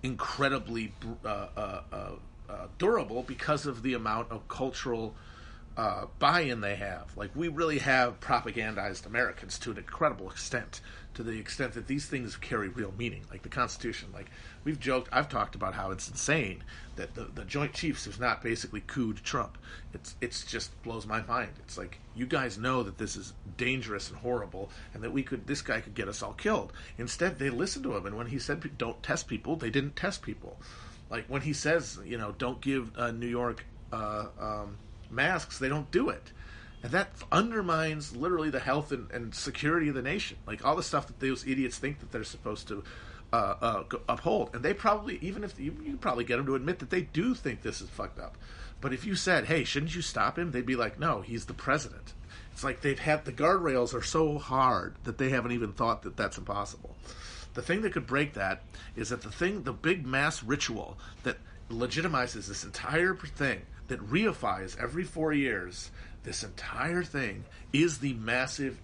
[0.01, 0.93] incredibly
[1.23, 2.11] uh, uh, uh,
[2.49, 5.15] uh, durable because of the amount of cultural
[5.77, 7.15] uh, buy-in they have.
[7.15, 10.81] Like we really have propagandized Americans to an incredible extent,
[11.13, 14.09] to the extent that these things carry real meaning, like the Constitution.
[14.13, 14.29] Like
[14.63, 16.63] we've joked, I've talked about how it's insane
[16.95, 19.57] that the, the Joint Chiefs has not basically cooed Trump.
[19.93, 21.51] It's it's just blows my mind.
[21.59, 25.47] It's like you guys know that this is dangerous and horrible, and that we could
[25.47, 26.73] this guy could get us all killed.
[26.97, 30.21] Instead, they listened to him, and when he said don't test people, they didn't test
[30.21, 30.57] people.
[31.09, 34.77] Like when he says, you know, don't give uh, New York uh, um,
[35.11, 36.31] masks, they don't do it.
[36.83, 40.37] And that undermines literally the health and, and, security of the nation.
[40.45, 42.83] Like all the stuff that those idiots think that they're supposed to
[43.31, 44.51] uh, uh, uphold.
[44.53, 47.33] And they probably, even if you, you probably get them to admit that they do
[47.33, 48.37] think this is fucked up.
[48.81, 50.51] But if you said, hey, shouldn't you stop him?
[50.51, 52.13] They'd be like, no, he's the president.
[52.51, 56.17] It's like they've had the guardrails are so hard that they haven't even thought that
[56.17, 56.95] that's impossible.
[57.53, 58.61] The thing that could break that
[58.95, 61.37] is that the thing, the big mass ritual that
[61.69, 65.91] legitimizes this entire thing, that reifies every four years,
[66.23, 68.79] this entire thing is the massive,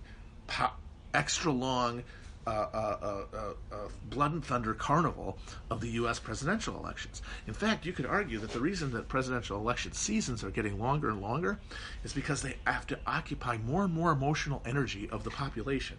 [0.48, 0.72] po-
[1.14, 2.04] extra long
[2.50, 5.38] uh, uh, blood and thunder carnival
[5.70, 6.20] of the U.S.
[6.20, 7.22] presidential elections.
[7.48, 11.10] In fact, you could argue that the reason that presidential election seasons are getting longer
[11.10, 11.60] and longer
[12.04, 15.98] is because they have to occupy more and more emotional energy of the population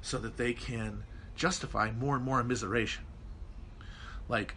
[0.00, 1.04] so that they can
[1.36, 3.00] justify more and more immiseration.
[4.28, 4.54] Like,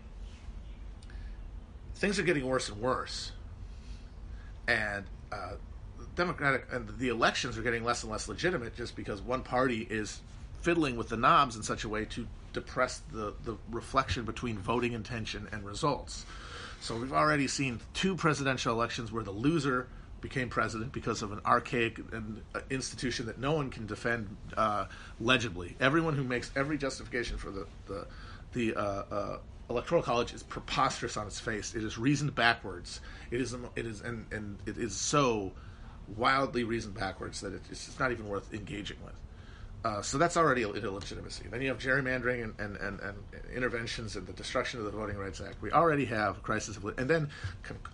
[1.95, 3.31] things are getting worse and worse.
[4.67, 5.53] And uh,
[6.15, 10.21] Democratic and the elections are getting less and less legitimate just because one party is
[10.61, 14.93] fiddling with the knobs in such a way to depress the, the reflection between voting
[14.93, 16.25] intention and results.
[16.81, 19.87] So we've already seen two presidential elections where the loser
[20.21, 21.99] became president because of an archaic
[22.69, 24.85] institution that no one can defend uh,
[25.19, 25.75] legibly.
[25.79, 28.07] Everyone who makes every justification for the the,
[28.53, 29.37] the uh, uh,
[29.69, 31.75] electoral college is preposterous on its face.
[31.75, 33.01] It is reasoned backwards.
[33.29, 35.51] It is it is and, and it is so
[36.15, 39.13] wildly reasoned backwards that it's just not even worth engaging with.
[39.83, 41.45] Uh, so that's already an illegitimacy.
[41.49, 43.15] Then you have gerrymandering and, and, and, and,
[43.55, 45.61] interventions and the destruction of the Voting Rights Act.
[45.61, 47.29] We already have a crisis of, and then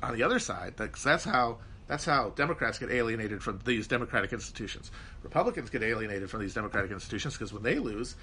[0.02, 1.58] on the other side, that's, that's how
[1.92, 4.92] that's how Democrats get alienated from these democratic institutions.
[5.24, 8.16] Republicans get alienated from these democratic institutions because when they lose,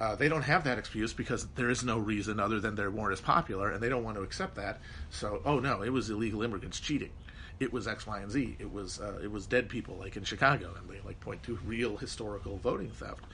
[0.00, 3.12] uh, they don't have that excuse because there is no reason other than they weren't
[3.12, 4.80] as popular, and they don't want to accept that.
[5.10, 7.10] So, oh no, it was illegal immigrants cheating.
[7.60, 8.56] It was X, Y, and Z.
[8.58, 11.58] It was uh, it was dead people like in Chicago, and they like point to
[11.64, 13.24] real historical voting theft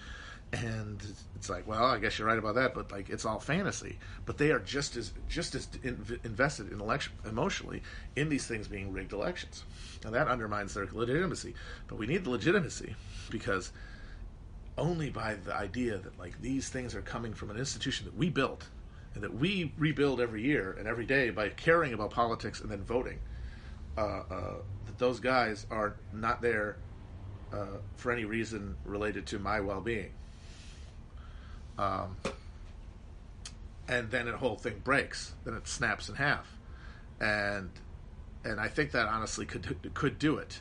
[0.52, 1.02] and
[1.35, 3.98] it's like, well, I guess you're right about that, but like it's all fantasy.
[4.24, 7.83] But they are just as just as in, invested in election emotionally
[8.14, 9.64] in these things being rigged elections,
[10.05, 11.55] and that undermines their legitimacy.
[11.88, 12.94] But we need the legitimacy
[13.31, 13.72] because
[14.78, 18.28] only by the idea that like these things are coming from an institution that we
[18.28, 18.66] built
[19.14, 22.82] and that we rebuild every year and every day by caring about politics and then
[22.82, 23.18] voting.
[23.96, 26.76] Uh, uh, that those guys are not there
[27.52, 30.12] uh, for any reason related to my well-being
[31.78, 32.16] um,
[33.88, 35.34] and then the whole thing breaks.
[35.44, 36.46] Then it snaps in half,
[37.20, 37.70] and
[38.44, 40.60] and I think that honestly could could do it.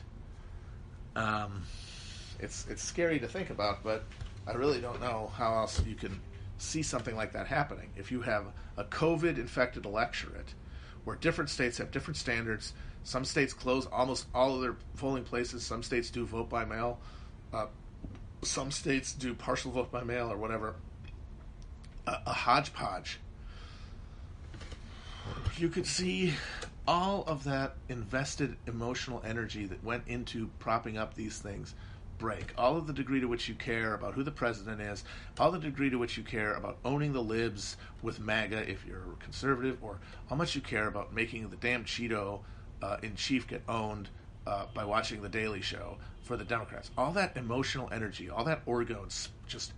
[1.14, 1.62] Um,
[2.40, 4.04] it's it's scary to think about, but
[4.46, 6.20] I really don't know how else you can
[6.58, 7.90] see something like that happening.
[7.96, 8.46] If you have
[8.76, 10.54] a COVID infected electorate
[11.04, 12.72] where different states have different standards,
[13.04, 16.98] some states close almost all of their polling places, some states do vote by mail,
[17.52, 17.66] uh,
[18.42, 20.76] some states do partial vote by mail or whatever
[22.06, 23.18] a, a hodgepodge.
[25.56, 26.34] You could see
[26.86, 31.74] all of that invested emotional energy that went into propping up these things
[32.18, 32.52] break.
[32.56, 35.04] All of the degree to which you care about who the president is,
[35.38, 39.16] all the degree to which you care about owning the libs with MAGA if you're
[39.20, 39.98] conservative, or
[40.28, 42.40] how much you care about making the damn Cheeto
[42.82, 44.08] uh, in chief get owned
[44.46, 46.90] uh, by watching The Daily Show for the Democrats.
[46.96, 49.72] All that emotional energy, all that orgone just,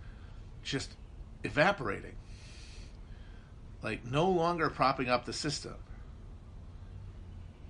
[0.63, 0.95] just
[1.43, 2.15] evaporating.
[3.81, 5.75] Like no longer propping up the system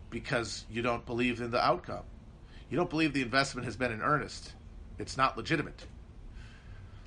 [0.10, 2.04] because you don't believe in the outcome.
[2.70, 4.54] You don't believe the investment has been in earnest.
[5.00, 5.86] It's not legitimate.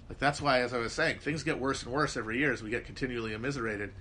[0.08, 2.62] Like that's why, as I was saying, things get worse and worse every year as
[2.62, 3.92] we get continually immiserated,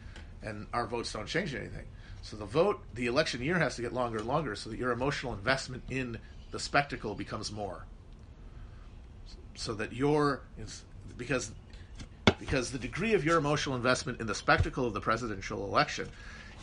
[0.41, 1.85] and our votes don't change anything.
[2.21, 4.91] So the vote, the election year has to get longer and longer, so that your
[4.91, 6.17] emotional investment in
[6.51, 7.85] the spectacle becomes more.
[9.55, 10.41] So that your
[11.17, 11.51] because
[12.39, 16.09] because the degree of your emotional investment in the spectacle of the presidential election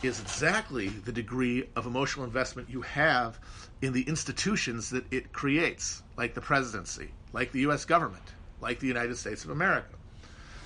[0.03, 3.39] is exactly the degree of emotional investment you have
[3.81, 7.85] in the institutions that it creates, like the presidency, like the U.S.
[7.85, 9.95] government, like the United States of America.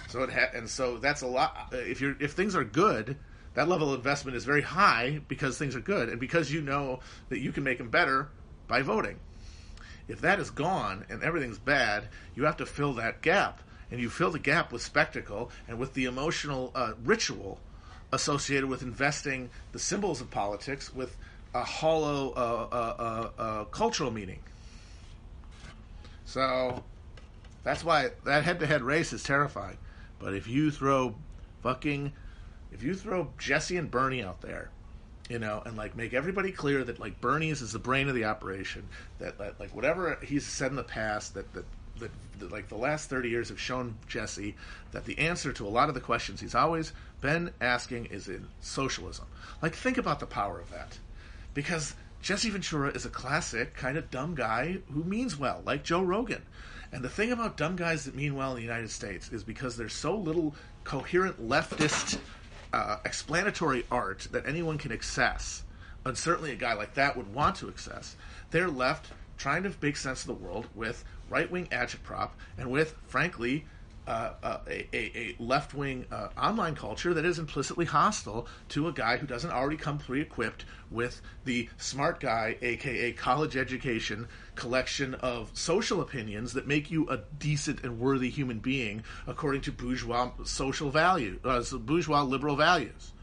[0.10, 1.70] So it ha- and so that's a lot.
[1.72, 3.18] If you're if things are good,
[3.56, 7.00] that level of investment is very high because things are good, and because you know
[7.30, 8.30] that you can make them better
[8.68, 9.20] by voting.
[10.08, 14.10] If that is gone and everything's bad, you have to fill that gap and you
[14.10, 17.60] fill the gap with spectacle and with the emotional uh, ritual
[18.12, 21.18] associated with investing the symbols of politics with
[21.54, 24.40] a hollow uh, uh, uh, uh cultural meaning.
[26.34, 26.84] So
[27.64, 29.78] that's why that head-to-head race is terrifying.
[30.18, 31.14] But if you throw
[31.62, 32.12] fucking,
[32.72, 34.72] if you throw Jesse and Bernie out there,
[35.30, 38.16] you know, and like make everybody clear that like Bernie is, is the brain of
[38.16, 38.88] the operation,
[39.20, 41.66] that, that like whatever he's said in the past, that that
[42.00, 44.56] that, that, like the last 30 years have shown Jesse
[44.92, 48.48] that the answer to a lot of the questions he's always been asking is in
[48.60, 49.26] socialism.
[49.62, 50.98] Like think about the power of that.
[51.54, 51.94] Because
[52.24, 56.42] Jesse Ventura is a classic kind of dumb guy who means well, like Joe Rogan.
[56.94, 59.76] And the thing about dumb guys that mean well in the United States is because
[59.76, 60.56] there's so little
[60.86, 62.18] coherent leftist
[62.72, 65.64] uh, explanatory art that anyone can access,
[66.06, 68.16] and certainly a guy like that would want to access,
[68.52, 72.96] they're left trying to make sense of the world with right wing agitprop and with,
[73.06, 73.66] frankly,
[74.08, 78.92] uh, uh, a, a, left wing uh, online culture that is implicitly hostile to a
[78.92, 85.14] guy who doesn't already come pre equipped with the smart guy, aka college education, collection
[85.16, 90.32] of social opinions that make you a decent and worthy human being according to bourgeois
[90.44, 93.14] social value, uh, bourgeois liberal values.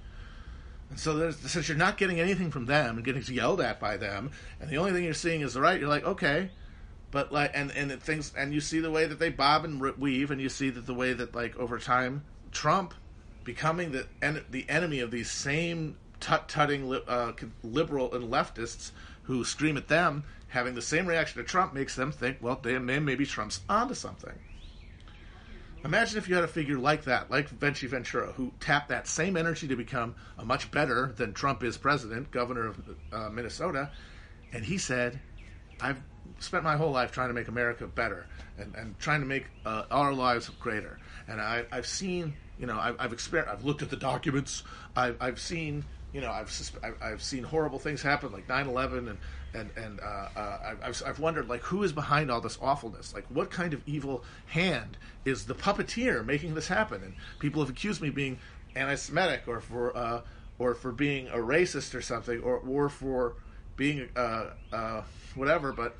[0.90, 4.32] And so since you're not getting anything from them and getting yelled at by them,
[4.60, 6.50] and the only thing you're seeing is the right, you're like, okay,
[7.10, 9.80] but like, and and it things, and you see the way that they bob and
[9.80, 12.94] weave, and you see that the way that like over time, Trump
[13.44, 17.32] becoming the en- the enemy of these same tut tutting li- uh,
[17.62, 18.92] liberal and leftists
[19.24, 22.78] who scream at them, having the same reaction to Trump makes them think, well, they,
[22.78, 24.38] maybe Trump's onto something.
[25.84, 29.36] Imagine if you had a figure like that, like Vinci Ventura, who tapped that same
[29.36, 33.90] energy to become a much better than Trump is president, governor of uh, Minnesota,
[34.52, 35.20] and he said,
[35.80, 36.02] "I've
[36.40, 38.26] spent my whole life trying to make America better
[38.58, 42.78] and, and trying to make uh, our lives greater, and I, have seen, you know,
[42.78, 44.64] I've, I've experienced, I've looked at the documents,
[44.96, 46.50] I've, I've seen, you know, I've,
[47.00, 49.18] I've seen horrible things happen like 9/11 and
[49.54, 53.14] and and uh, uh, I've, I've wondered like who is behind all this awfulness?
[53.14, 57.02] Like what kind of evil hand is the puppeteer making this happen?
[57.02, 58.38] And people have accused me of being
[58.76, 60.20] anti-semitic or for uh,
[60.58, 63.34] or for being a racist or something or or for
[63.76, 65.02] being uh, uh,
[65.34, 65.96] whatever but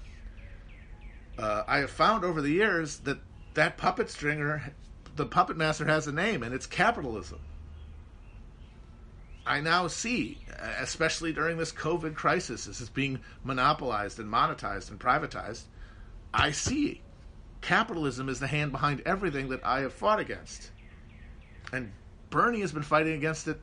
[1.40, 3.18] uh, I have found over the years that
[3.54, 4.72] that puppet stringer
[5.16, 7.40] the puppet master has a name and it's capitalism
[9.46, 10.38] I now see,
[10.78, 15.62] especially during this COVID crisis, this is being monopolized and monetized and privatized.
[16.32, 17.00] I see
[17.60, 20.70] capitalism is the hand behind everything that I have fought against.
[21.72, 21.92] And
[22.30, 23.60] Bernie has been fighting against it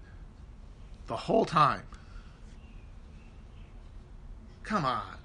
[1.08, 1.84] the whole time.
[4.64, 5.17] Come on.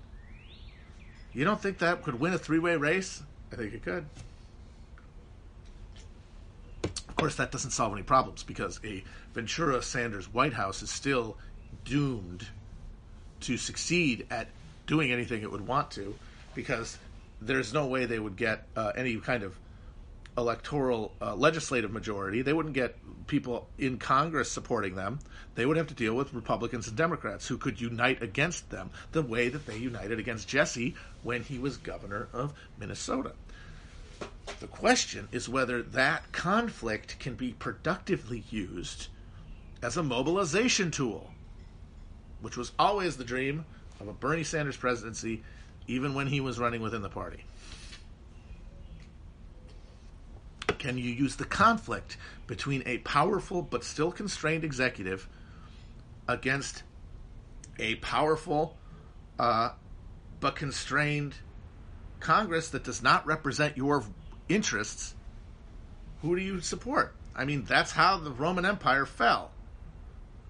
[1.35, 3.23] You don't think that could win a three way race?
[3.53, 4.07] I think it could
[7.09, 11.37] Of course, that doesn't solve any problems because a Ventura Sanders White House is still
[11.85, 12.47] doomed
[13.41, 14.49] to succeed at
[14.87, 16.15] doing anything it would want to
[16.55, 16.99] because
[17.41, 19.55] there's no way they would get uh, any kind of
[20.37, 22.43] electoral uh, legislative majority.
[22.43, 25.19] They wouldn't get people in Congress supporting them.
[25.55, 29.23] They would have to deal with Republicans and Democrats who could unite against them the
[29.23, 33.33] way that they united against Jesse when he was governor of Minnesota.
[34.61, 39.09] The question is whether that conflict can be productively used
[39.83, 41.31] as a mobilization tool,
[42.41, 43.65] which was always the dream
[44.01, 45.43] of a Bernie Sanders presidency,
[45.87, 47.45] even when he was running within the party.
[50.83, 52.17] Can you use the conflict
[52.49, 55.29] between a powerful but still constrained executive
[56.27, 56.83] against
[57.79, 58.77] a powerful
[59.39, 59.75] uh,
[60.41, 61.37] but constrained
[62.19, 64.03] Congress that does not represent your
[64.49, 65.15] interests,
[66.21, 67.15] who do you support?
[67.37, 69.53] I mean, that's how the Roman Empire fell.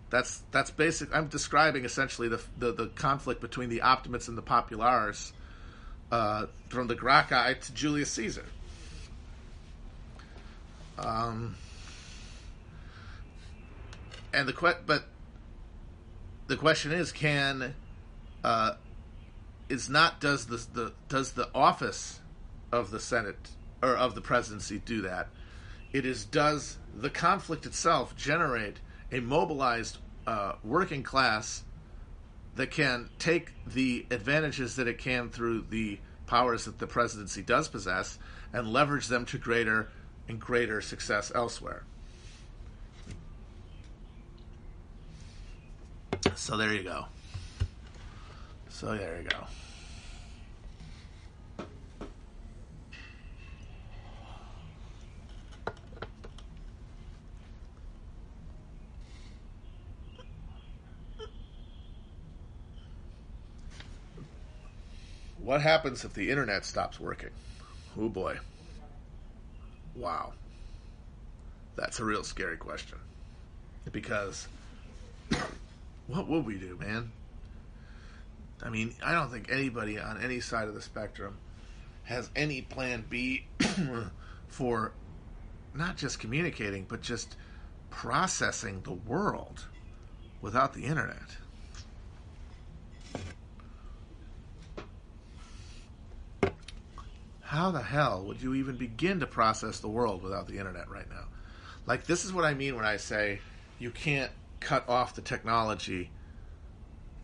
[0.09, 1.15] That's that's basic.
[1.15, 5.35] I'm describing essentially the the, the conflict between the Optimates and the Populares,
[6.11, 8.47] uh, from the Gracchi to Julius Caesar.
[11.03, 11.57] Um,
[14.33, 15.05] and the que- but
[16.47, 17.75] the question is, can
[18.45, 18.75] uh,
[19.69, 22.21] is not does the, the does the office
[22.71, 23.51] of the Senate
[23.83, 25.29] or of the presidency do that.
[25.93, 28.79] It is does the conflict itself generate
[29.11, 31.65] a mobilized uh, working class
[32.55, 37.69] that can take the advantages that it can through the powers that the presidency does
[37.69, 38.19] possess
[38.53, 39.89] and leverage them to greater
[40.29, 41.85] and greater success elsewhere.
[46.37, 47.07] So there you go.
[48.69, 49.47] So there you go.
[65.39, 67.31] What happens if the internet stops working?
[67.99, 68.39] Oh boy.
[69.95, 70.33] Wow.
[71.77, 72.99] That's a real scary question.
[73.91, 74.49] Because
[76.07, 77.13] what would we do, man?
[78.63, 81.39] I mean, I don't think anybody on any side of the spectrum
[82.05, 83.47] has any plan B
[84.49, 84.93] for
[85.75, 87.37] not just communicating, but just
[87.91, 89.67] processing the world
[90.41, 91.37] without the internet.
[97.53, 101.09] How the hell would you even begin to process the world without the internet right
[101.11, 101.25] now?
[101.85, 103.41] Like, this is what I mean when I say
[103.79, 106.11] you can't cut off the technology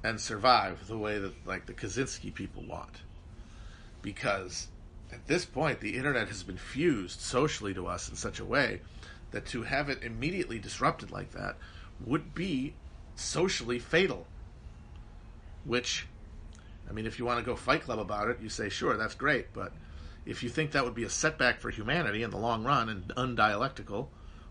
[0.04, 3.00] and survive the way that, like, the Kaczynski people want.
[4.02, 4.68] Because
[5.10, 8.82] at this point, the internet has been fused socially to us in such a way
[9.30, 11.56] that to have it immediately disrupted like that
[12.04, 12.74] would be
[13.16, 14.26] socially fatal.
[15.64, 16.06] Which,
[16.86, 19.14] I mean, if you want to go Fight Club about it, you say, sure, that's
[19.14, 19.72] great, but
[20.28, 23.08] if you think that would be a setback for humanity in the long run and
[23.16, 24.08] undialectical,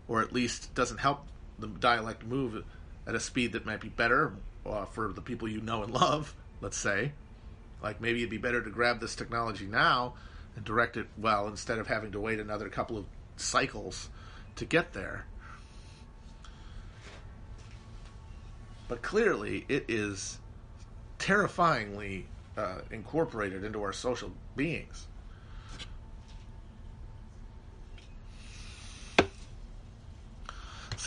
[0.08, 2.64] or at least doesn't help the dialect move
[3.06, 4.32] at a speed that might be better
[4.66, 7.12] uh, for the people you know and love, let's say.
[7.80, 10.14] Like maybe it'd be better to grab this technology now
[10.56, 13.06] and direct it well instead of having to wait another couple of
[13.36, 14.08] cycles
[14.56, 15.26] to get there.
[18.88, 20.38] But clearly, it is
[21.18, 22.26] terrifyingly
[22.56, 25.07] uh, incorporated into our social beings.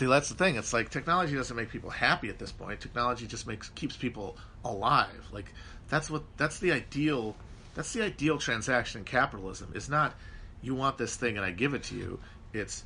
[0.02, 0.56] See, that's the thing.
[0.56, 2.80] It's like technology doesn't make people happy at this point.
[2.80, 5.28] Technology just makes keeps people alive.
[5.30, 5.54] Like
[5.90, 7.36] that's what that's the ideal
[7.76, 9.70] that's the ideal transaction in capitalism.
[9.76, 10.14] It's not
[10.60, 12.18] you want this thing and I give it to you.
[12.52, 12.82] It's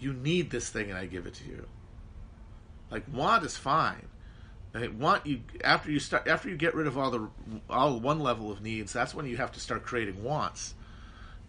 [0.00, 1.66] you need this thing and I give it to you.
[2.90, 4.08] Like want is fine.
[4.74, 7.28] I want you after you start after you get rid of all the
[7.68, 8.94] all one level of needs.
[8.94, 10.72] That's when you have to start creating wants.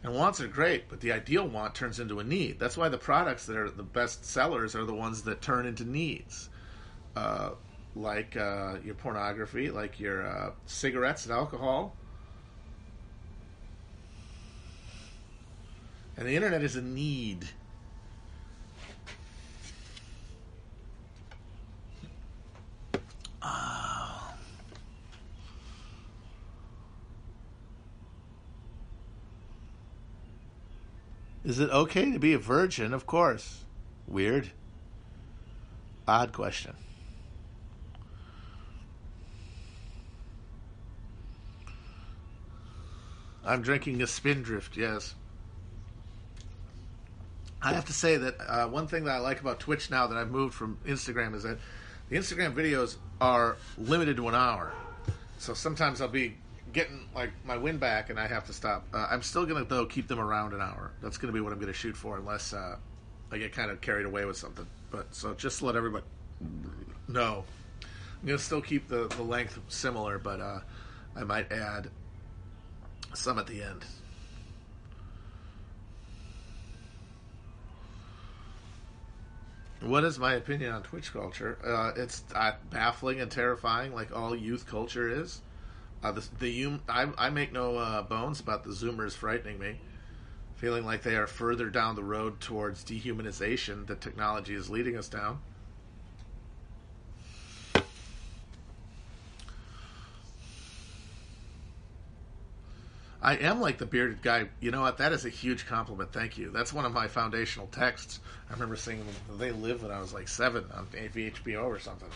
[0.07, 2.59] And wants are great, but the ideal want turns into a need.
[2.59, 5.83] That's why the products that are the best sellers are the ones that turn into
[5.83, 6.47] needs.
[7.13, 7.49] Uh,
[7.93, 11.93] like uh, your pornography, like your uh, cigarettes and alcohol.
[16.15, 17.45] And the internet is a need.
[31.43, 32.93] Is it okay to be a virgin?
[32.93, 33.63] Of course.
[34.07, 34.51] Weird.
[36.07, 36.73] Odd question.
[43.45, 45.15] I'm drinking a Spindrift, yes.
[47.61, 50.17] I have to say that uh, one thing that I like about Twitch now that
[50.17, 51.57] I've moved from Instagram is that
[52.09, 54.73] the Instagram videos are limited to an hour.
[55.39, 56.35] So sometimes I'll be
[56.73, 58.85] getting like my win back, and I have to stop.
[58.93, 60.91] Uh, I'm still gonna though keep them around an hour.
[61.01, 62.77] That's gonna be what I'm gonna shoot for, unless uh,
[63.31, 64.67] I get kind of carried away with something.
[64.91, 66.05] But so just let everybody
[67.07, 67.43] know.
[68.21, 70.59] I'm gonna still keep the the length similar, but uh,
[71.15, 71.89] I might add
[73.13, 73.85] some at the end.
[79.81, 81.57] What is my opinion on Twitch culture?
[81.63, 85.41] Uh, it's uh, baffling and terrifying, like all youth culture is.
[86.03, 89.79] Uh, the, the I, I make no uh, bones about the Zoomers frightening me,
[90.55, 95.09] feeling like they are further down the road towards dehumanization that technology is leading us
[95.09, 95.39] down.
[103.19, 104.47] I am like the bearded guy.
[104.61, 104.99] You know what?
[104.99, 106.13] That is a huge compliment.
[106.13, 106.51] Thank you.
[106.51, 108.19] That's one of my foundational texts.
[108.49, 109.39] I remember seeing them.
[109.39, 112.07] They live when I was like seven on HBO or something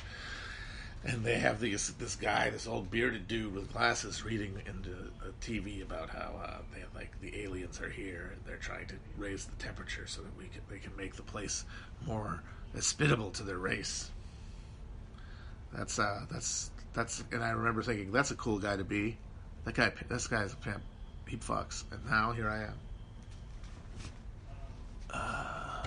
[1.03, 4.91] and they have these this guy, this old bearded dude with glasses, reading into
[5.27, 8.95] a TV about how uh, they like the aliens are here and they're trying to
[9.17, 11.65] raise the temperature so that we can they can make the place
[12.05, 12.41] more
[12.75, 14.11] hospitable to their race.
[15.73, 19.17] That's uh, that's that's, and I remember thinking that's a cool guy to be.
[19.65, 20.81] That guy, this guy's a pimp.
[21.27, 22.73] He fucks, and now here I am.
[25.13, 25.80] Uh,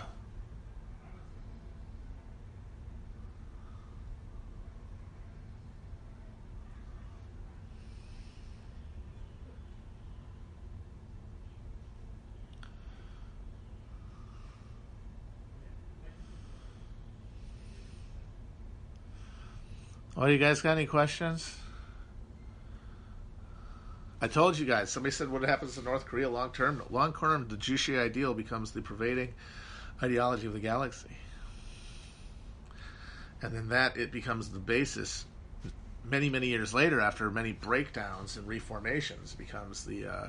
[20.17, 21.59] Well, you guys got any questions?
[24.21, 24.91] I told you guys.
[24.91, 28.71] Somebody said, "What happens to North Korea long term?" Long term, the Juche ideal becomes
[28.71, 29.35] the pervading
[30.01, 31.17] ideology of the galaxy,
[33.43, 35.25] and then that it becomes the basis.
[36.05, 40.29] Many, many years later, after many breakdowns and reformations, becomes the uh,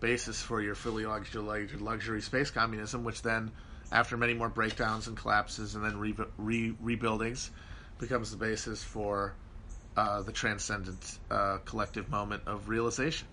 [0.00, 3.52] basis for your fully luxury, luxury space communism, which then,
[3.92, 7.50] after many more breakdowns and collapses and then re- re- rebuildings,
[8.00, 9.34] becomes the basis for
[9.96, 13.28] uh, the transcendent uh, collective moment of realization.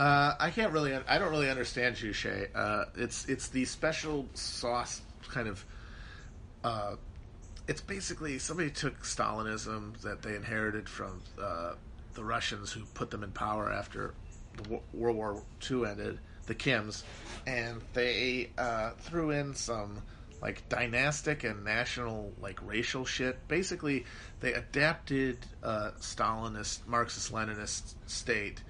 [0.00, 0.94] Uh, I can't really.
[0.94, 2.48] I don't really understand Juche.
[2.54, 5.62] Uh, it's it's the special sauce kind of.
[6.64, 6.94] Uh,
[7.68, 11.74] it's basically somebody took Stalinism that they inherited from uh,
[12.14, 14.14] the Russians who put them in power after
[14.56, 17.02] the World War II ended, the Kims,
[17.46, 20.00] and they uh, threw in some
[20.40, 23.36] like dynastic and national like racial shit.
[23.48, 24.06] Basically,
[24.40, 28.62] they adapted uh, Stalinist, Marxist, Leninist state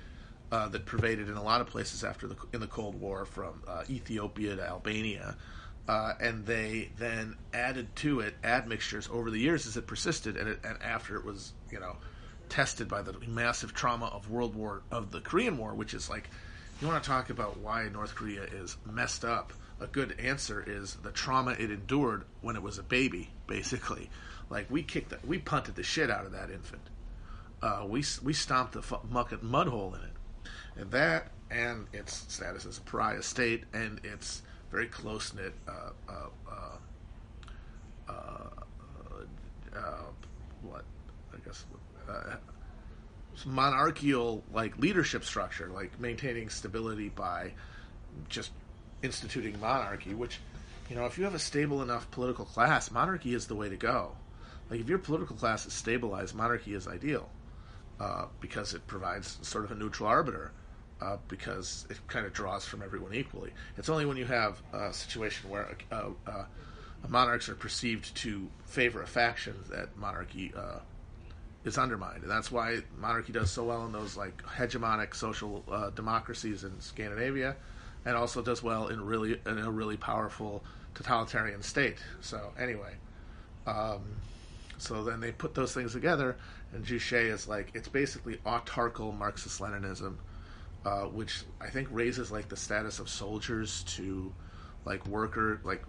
[0.52, 3.62] uh, that pervaded in a lot of places after the in the Cold War, from
[3.68, 5.36] uh, Ethiopia to Albania,
[5.88, 10.48] uh, and they then added to it admixtures over the years as it persisted, and,
[10.48, 11.96] it, and after it was you know
[12.48, 16.28] tested by the massive trauma of World War of the Korean War, which is like
[16.80, 19.52] you want to talk about why North Korea is messed up.
[19.80, 24.10] A good answer is the trauma it endured when it was a baby, basically.
[24.50, 26.82] Like we kicked, the, we punted the shit out of that infant.
[27.62, 30.10] Uh, we we stomped the muck mud hole in it
[30.76, 35.90] and that and its status as a pariah state and its very close knit uh,
[36.08, 38.50] uh, uh, uh,
[39.76, 40.02] uh,
[40.62, 40.84] what
[41.34, 41.64] I guess
[43.46, 47.52] monarchical like leadership structure, like maintaining stability by
[48.28, 48.50] just
[49.02, 50.14] instituting monarchy.
[50.14, 50.40] Which
[50.88, 53.76] you know, if you have a stable enough political class, monarchy is the way to
[53.76, 54.12] go.
[54.68, 57.28] Like if your political class is stabilized, monarchy is ideal.
[58.00, 60.52] Uh, because it provides sort of a neutral arbiter
[61.02, 63.50] uh, because it kind of draws from everyone equally.
[63.76, 66.44] It's only when you have a situation where uh, uh,
[67.08, 70.78] monarchs are perceived to favor a faction that monarchy uh,
[71.66, 75.90] is undermined, and that's why monarchy does so well in those like hegemonic social uh,
[75.90, 77.54] democracies in Scandinavia,
[78.06, 81.98] and also does well in really in a really powerful totalitarian state.
[82.22, 82.94] So anyway.
[83.66, 84.00] Um,
[84.80, 86.36] so then they put those things together,
[86.72, 90.16] and Juche is like it's basically autarcal Marxist Leninism
[90.84, 94.32] uh, which I think raises like the status of soldiers to
[94.84, 95.84] like worker like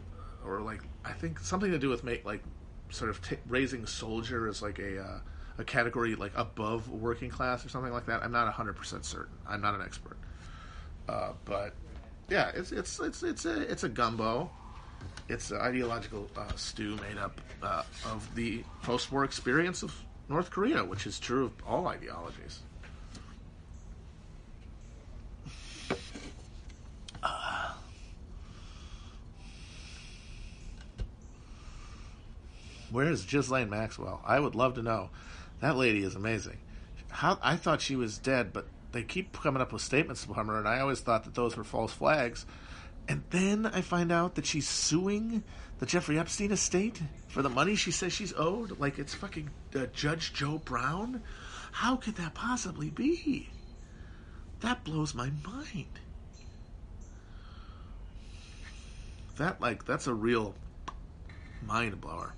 [0.45, 2.43] or like I think something to do with make like
[2.89, 5.19] sort of t- raising soldier as like a uh,
[5.57, 8.23] a category like above working class or something like that.
[8.23, 9.37] I'm not hundred percent certain.
[9.47, 10.17] I'm not an expert,
[11.07, 11.73] uh, but
[12.29, 14.51] yeah, it's it's it's it's a it's a gumbo.
[15.29, 19.95] It's an ideological uh, stew made up uh, of the post-war experience of
[20.31, 22.61] North Korea, which is true of all ideologies.
[27.21, 27.73] Uh,
[32.89, 34.21] where is Ghislaine Maxwell?
[34.25, 35.09] I would love to know.
[35.59, 36.57] That lady is amazing.
[37.09, 40.57] How I thought she was dead, but they keep coming up with statements from her,
[40.57, 42.45] and I always thought that those were false flags.
[43.07, 45.43] And then I find out that she's suing
[45.81, 48.79] the Jeffrey Epstein estate for the money she says she's owed.
[48.79, 51.23] Like it's fucking uh, Judge Joe Brown.
[51.71, 53.49] How could that possibly be?
[54.59, 55.99] That blows my mind.
[59.37, 60.53] That like that's a real
[61.65, 62.35] mind blower.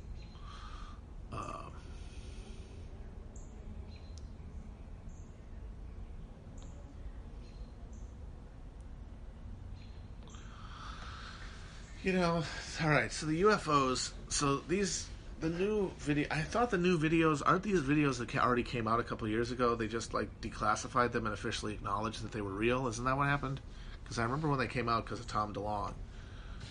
[12.03, 12.43] You know,
[12.83, 13.11] all right.
[13.11, 14.11] So the UFOs.
[14.29, 15.07] So these
[15.39, 16.27] the new video.
[16.29, 19.51] I thought the new videos aren't these videos that already came out a couple years
[19.51, 19.75] ago.
[19.75, 22.87] They just like declassified them and officially acknowledged that they were real.
[22.87, 23.61] Isn't that what happened?
[24.03, 25.93] Because I remember when they came out because of Tom DeLonge.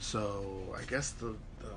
[0.00, 1.72] So I guess the, the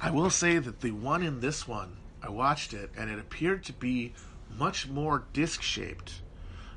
[0.00, 3.64] I will say that the one in this one, I watched it and it appeared
[3.66, 4.14] to be
[4.56, 6.21] much more disc shaped.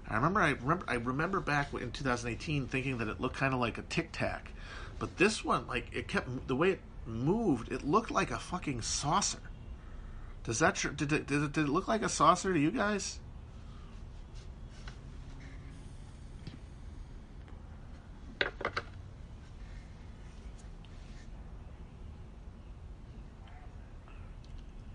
[0.08, 3.60] I remember, I remember, I remember back in 2018 thinking that it looked kind of
[3.60, 4.52] like a Tic Tac,
[5.00, 8.82] but this one, like it kept the way it moved, it looked like a fucking
[8.82, 9.40] saucer.
[10.44, 13.20] Does that did it, did it, did it look like a saucer to you guys?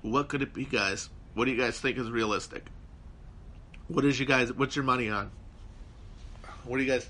[0.02, 1.10] What could it be, guys?
[1.34, 2.66] What do you guys think is realistic?
[3.90, 4.52] What is you guys?
[4.52, 5.32] What's your money on?
[6.64, 7.08] What are you guys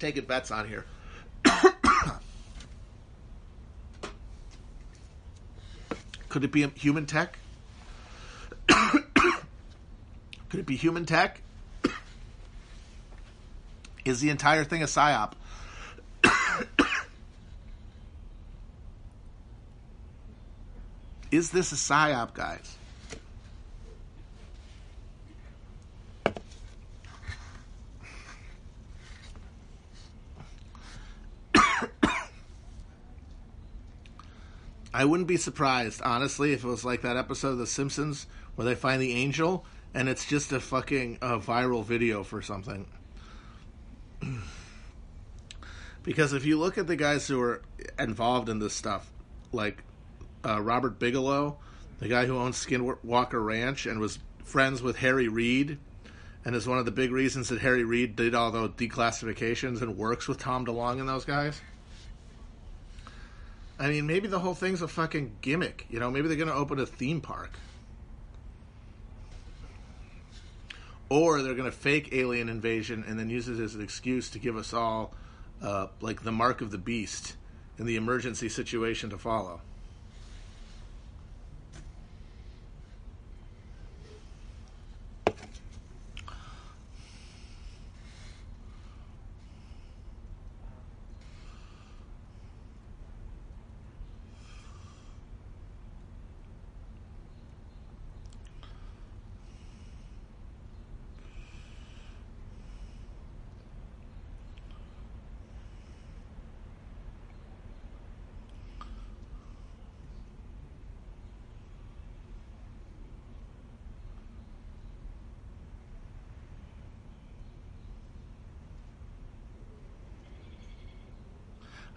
[0.00, 0.84] taking bets on here?
[6.28, 7.38] could it be human tech?
[8.66, 9.04] could
[10.54, 11.40] it be human tech?
[14.04, 15.34] Is the entire thing a psyop?
[21.30, 22.75] Is this a psyop, guys?
[34.96, 38.64] I wouldn't be surprised, honestly, if it was like that episode of The Simpsons where
[38.64, 42.86] they find the angel and it's just a fucking viral video for something.
[46.02, 47.60] because if you look at the guys who are
[47.98, 49.06] involved in this stuff,
[49.52, 49.84] like
[50.42, 51.58] uh, Robert Bigelow,
[51.98, 55.78] the guy who owns Skinwalker Ranch and was friends with Harry Reid,
[56.42, 59.98] and is one of the big reasons that Harry Reid did all those declassifications and
[59.98, 61.60] works with Tom DeLonge and those guys.
[63.78, 65.86] I mean, maybe the whole thing's a fucking gimmick.
[65.90, 67.58] You know, maybe they're going to open a theme park.
[71.08, 74.38] Or they're going to fake alien invasion and then use it as an excuse to
[74.38, 75.14] give us all,
[75.62, 77.36] uh, like, the mark of the beast
[77.78, 79.60] in the emergency situation to follow.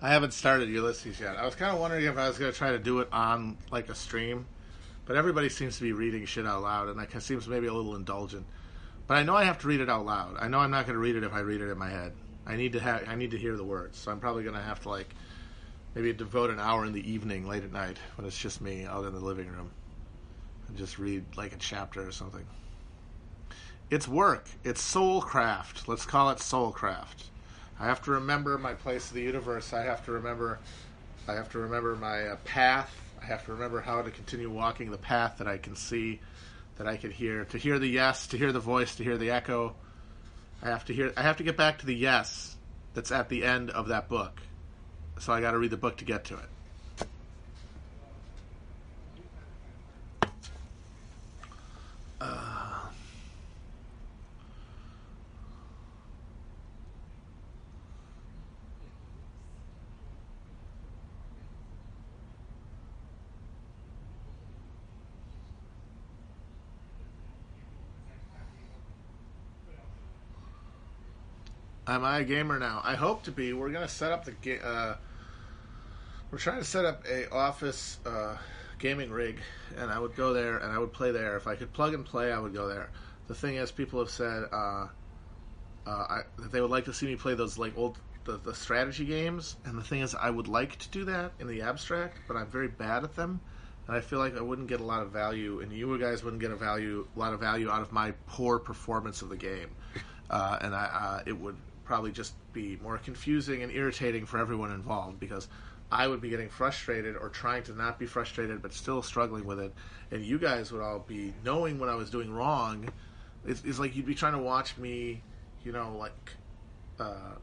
[0.02, 1.36] I haven't started Ulysses yet.
[1.36, 3.58] I was kind of wondering if I was going to try to do it on
[3.70, 4.46] like a stream,
[5.06, 7.96] but everybody seems to be reading shit out loud, and that seems maybe a little
[7.96, 8.46] indulgent.
[9.08, 10.38] But I know I have to read it out loud.
[10.40, 12.14] I know I'm not going to read it if I read it in my head.
[12.46, 13.10] I need to have.
[13.10, 15.14] I need to hear the words, so I'm probably going to have to like
[15.96, 19.06] maybe devote an hour in the evening, late at night, when it's just me out
[19.06, 19.72] in the living room,
[20.68, 22.46] and just read like a chapter or something.
[23.90, 24.48] It's work.
[24.64, 25.90] It's soul craft.
[25.90, 27.26] Let's call it soulcraft.
[27.80, 29.74] I have to remember my place in the universe.
[29.74, 30.60] I have to remember.
[31.28, 32.94] I have to remember my uh, path.
[33.22, 36.20] I have to remember how to continue walking the path that I can see,
[36.78, 37.46] that I can hear.
[37.46, 39.76] To hear the yes, to hear the voice, to hear the echo.
[40.62, 41.14] I have to hear.
[41.16, 42.58] I have to get back to the yes
[42.94, 44.42] that's at the end of that book.
[45.20, 46.50] So I got to read the book to get to it.
[71.90, 72.82] Am I a gamer now?
[72.84, 73.52] I hope to be.
[73.52, 74.96] We're gonna set up the ga- uh,
[76.30, 78.38] we're trying to set up a office uh,
[78.78, 79.40] gaming rig,
[79.76, 81.36] and I would go there and I would play there.
[81.36, 82.92] If I could plug and play, I would go there.
[83.26, 84.88] The thing is, people have said uh,
[85.88, 88.54] uh, I, that they would like to see me play those like old the, the
[88.54, 92.20] strategy games, and the thing is, I would like to do that in the abstract,
[92.28, 93.42] but I'm very bad at them,
[93.88, 96.42] and I feel like I wouldn't get a lot of value, and you guys wouldn't
[96.42, 99.72] get a value a lot of value out of my poor performance of the game,
[100.30, 101.58] uh, and I uh, it would
[101.90, 105.48] probably just be more confusing and irritating for everyone involved because
[105.92, 109.60] I would be getting frustrated or trying to not be frustrated but still struggling with
[109.60, 109.74] it,
[110.12, 112.90] and you guys would all be knowing what I was doing wrong.
[113.44, 115.24] It's, it's like you'd be trying to watch me,
[115.64, 116.34] you know, like
[117.00, 117.34] uh,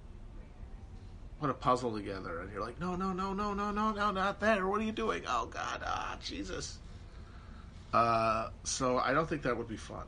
[1.40, 4.38] put a puzzle together, and you're like, no, no, no, no, no, no, no, not
[4.38, 4.64] there.
[4.68, 5.24] What are you doing?
[5.26, 6.78] Oh God, ah, Jesus.
[7.92, 10.06] Uh, so I don't think that would be fun.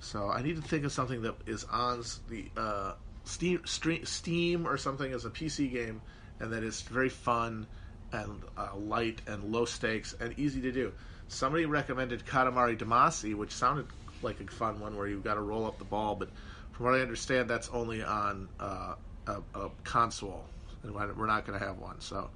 [0.00, 2.92] So I need to think of something that is on the uh,
[3.24, 6.00] Steam, Steam or something as a PC game,
[6.38, 7.66] and that is very fun
[8.12, 10.92] and uh, light and low stakes and easy to do.
[11.28, 13.86] Somebody recommended Katamari Damacy, which sounded
[14.22, 16.28] like a fun one where you've got to roll up the ball, but
[16.72, 18.94] from what I understand, that's only on uh,
[19.26, 20.44] a, a, console,
[20.82, 22.00] and we're not going to have one.
[22.00, 22.30] So,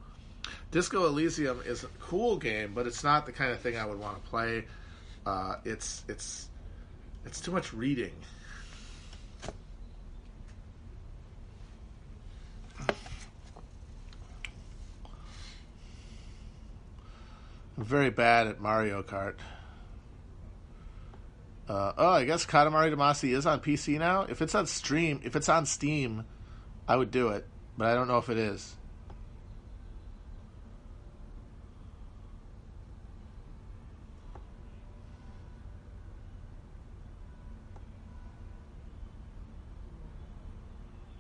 [0.70, 3.98] Disco Elysium is a cool game, but it's not the kind of thing I would
[3.98, 4.66] want to play.
[5.26, 6.48] Uh, it's it's
[7.24, 8.12] it's too much reading
[17.76, 19.34] I'm very bad at Mario Kart.
[21.68, 24.22] Uh, oh, I guess Katamari Damacy is on PC now.
[24.22, 26.24] If it's on stream, if it's on Steam,
[26.86, 27.46] I would do it,
[27.76, 28.76] but I don't know if it is.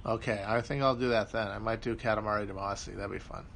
[0.06, 1.48] Okay, I think I'll do that then.
[1.48, 2.94] I might do Katamari Damacy.
[2.94, 3.46] That'd be fun.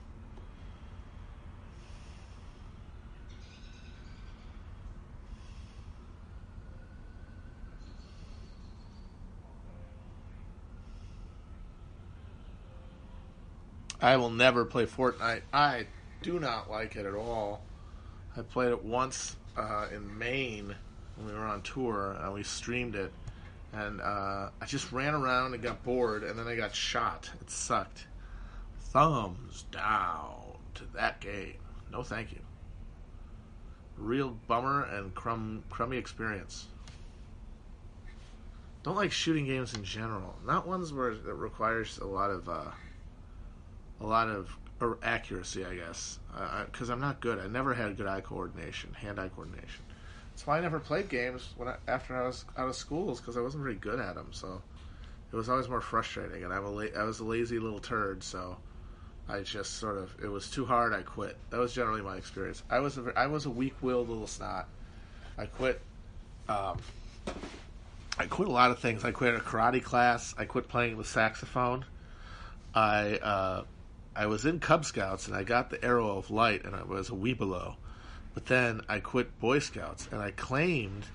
[14.01, 15.43] I will never play Fortnite.
[15.53, 15.87] I
[16.23, 17.63] do not like it at all.
[18.37, 20.75] I played it once uh, in Maine
[21.17, 23.13] when we were on tour and we streamed it,
[23.73, 27.29] and uh, I just ran around and got bored, and then I got shot.
[27.41, 28.07] It sucked.
[28.79, 31.59] Thumbs down to that game.
[31.91, 32.39] No, thank you.
[33.97, 36.69] Real bummer and crumb, crummy experience.
[38.85, 40.37] Don't like shooting games in general.
[40.47, 42.49] Not ones where it requires a lot of.
[42.49, 42.71] Uh,
[44.01, 46.19] a lot of or accuracy, I guess,
[46.67, 47.39] because uh, I'm not good.
[47.39, 49.85] I never had good eye coordination, hand-eye coordination.
[50.31, 53.37] That's why I never played games when I, after I was out of school, because
[53.37, 54.29] I wasn't very good at them.
[54.31, 54.63] So
[55.33, 58.23] it was always more frustrating, and I'm a la- I was a lazy little turd,
[58.23, 58.57] so
[59.29, 60.95] I just sort of it was too hard.
[60.95, 61.37] I quit.
[61.51, 62.63] That was generally my experience.
[62.71, 64.69] I was a, I was a weak-willed little snot.
[65.37, 65.81] I quit.
[66.49, 66.79] Um,
[68.17, 69.05] I quit a lot of things.
[69.05, 70.35] I quit a karate class.
[70.39, 71.85] I quit playing the saxophone.
[72.75, 73.65] I uh,
[74.19, 77.09] I was in Cub Scouts and I got the Arrow of Light and I was
[77.09, 77.77] a Webelow.
[78.35, 81.07] But then I quit Boy Scouts and I claimed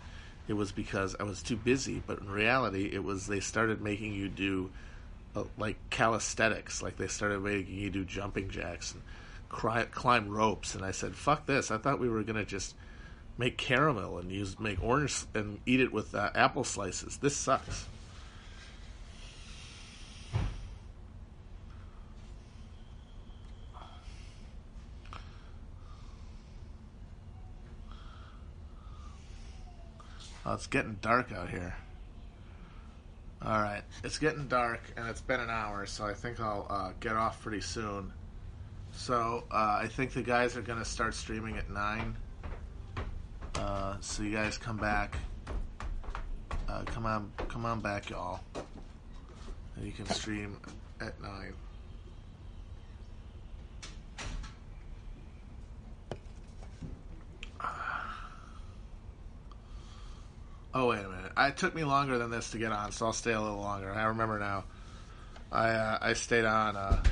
[0.48, 2.02] it was because I was too busy.
[2.08, 4.72] But in reality, it was they started making you do
[5.36, 6.82] uh, like calisthenics.
[6.82, 9.02] Like they started making you do jumping jacks and
[9.50, 10.74] cry, climb ropes.
[10.74, 12.74] And I said, "Fuck this!" I thought we were gonna just
[13.38, 17.18] make caramel and use make orange and eat it with uh, apple slices.
[17.18, 17.86] This sucks.
[30.46, 31.76] Oh, it's getting dark out here.
[33.42, 36.92] All right, it's getting dark and it's been an hour, so I think I'll uh,
[37.00, 38.12] get off pretty soon.
[38.94, 42.16] So uh, I think the guys are to start streaming at nine.
[43.56, 45.16] Uh, so you guys come back.
[46.70, 48.40] Uh, come on, come on back, y'all.
[49.76, 50.58] And you can stream
[51.02, 51.54] at nine.
[60.76, 61.23] Oh wait a minute!
[61.38, 63.92] It took me longer than this to get on, so I'll stay a little longer.
[63.92, 64.66] I remember now.
[65.52, 66.76] I uh, I stayed on.
[66.76, 67.04] Uh,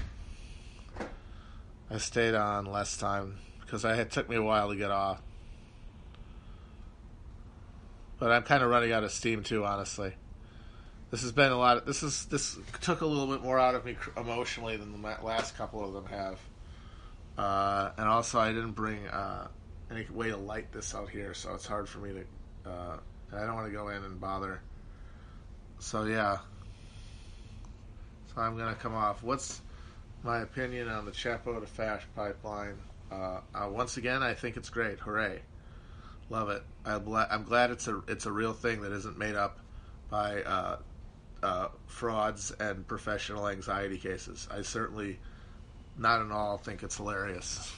[1.89, 5.21] I stayed on less time because I had took me a while to get off.
[8.19, 10.13] But I'm kind of running out of steam too, honestly.
[11.09, 11.77] This has been a lot.
[11.77, 15.17] Of, this is this took a little bit more out of me emotionally than the
[15.23, 16.39] last couple of them have.
[17.37, 19.47] Uh, and also, I didn't bring uh,
[19.89, 22.69] any way to light this out here, so it's hard for me to.
[22.69, 22.97] Uh,
[23.33, 24.61] I don't want to go in and bother.
[25.79, 26.37] So yeah.
[28.33, 29.23] So I'm gonna come off.
[29.23, 29.61] What's
[30.23, 32.77] my opinion on the Chapo to Fash pipeline?
[33.11, 34.99] Uh, uh, once again, I think it's great.
[34.99, 35.41] Hooray!
[36.29, 36.63] Love it.
[36.85, 39.59] I'm glad it's a it's a real thing that isn't made up
[40.09, 40.77] by uh,
[41.43, 44.47] uh, frauds and professional anxiety cases.
[44.51, 45.19] I certainly,
[45.97, 47.73] not at all, think it's hilarious.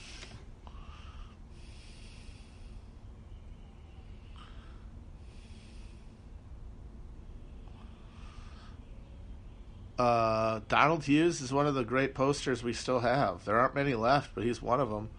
[9.97, 13.45] Uh, Donald Hughes is one of the great posters we still have.
[13.45, 15.09] There aren't many left, but he's one of them,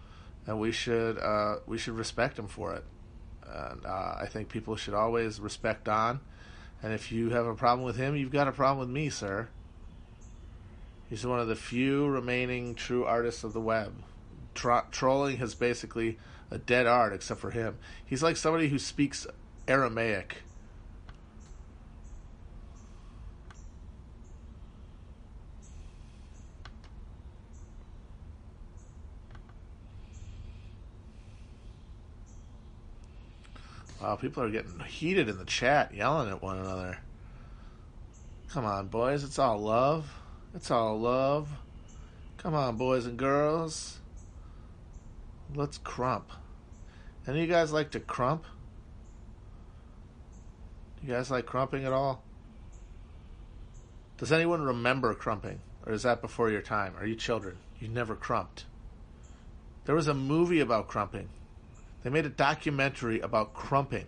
[0.45, 2.83] and we should uh, we should respect him for it.
[3.47, 6.19] And uh, I think people should always respect Don.
[6.83, 9.47] And if you have a problem with him, you've got a problem with me, sir.
[11.09, 13.93] He's one of the few remaining true artists of the web.
[14.55, 16.17] Tro- trolling has basically
[16.51, 17.77] a dead art, except for him.
[18.05, 19.25] He's like somebody who speaks
[19.67, 20.43] Aramaic
[34.05, 36.99] Wow, people are getting heated in the chat, yelling at one another.
[38.51, 39.23] Come on, boys.
[39.23, 40.13] It's all love.
[40.53, 41.49] It's all love.
[42.37, 43.97] Come on, boys and girls.
[45.55, 46.31] Let's crump.
[47.27, 48.43] Any of you guys like to crump?
[51.01, 52.21] Do you guys like crumping at all?
[54.19, 55.61] Does anyone remember crumping?
[55.83, 56.93] Or is that before your time?
[56.99, 57.57] Are you children?
[57.79, 58.65] You never crumped.
[59.85, 61.29] There was a movie about crumping.
[62.05, 64.05] They made a documentary about crumping.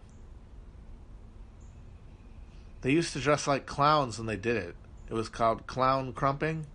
[2.81, 4.75] They used to dress like clowns when they did it.
[5.09, 6.67] It was called clown crumping.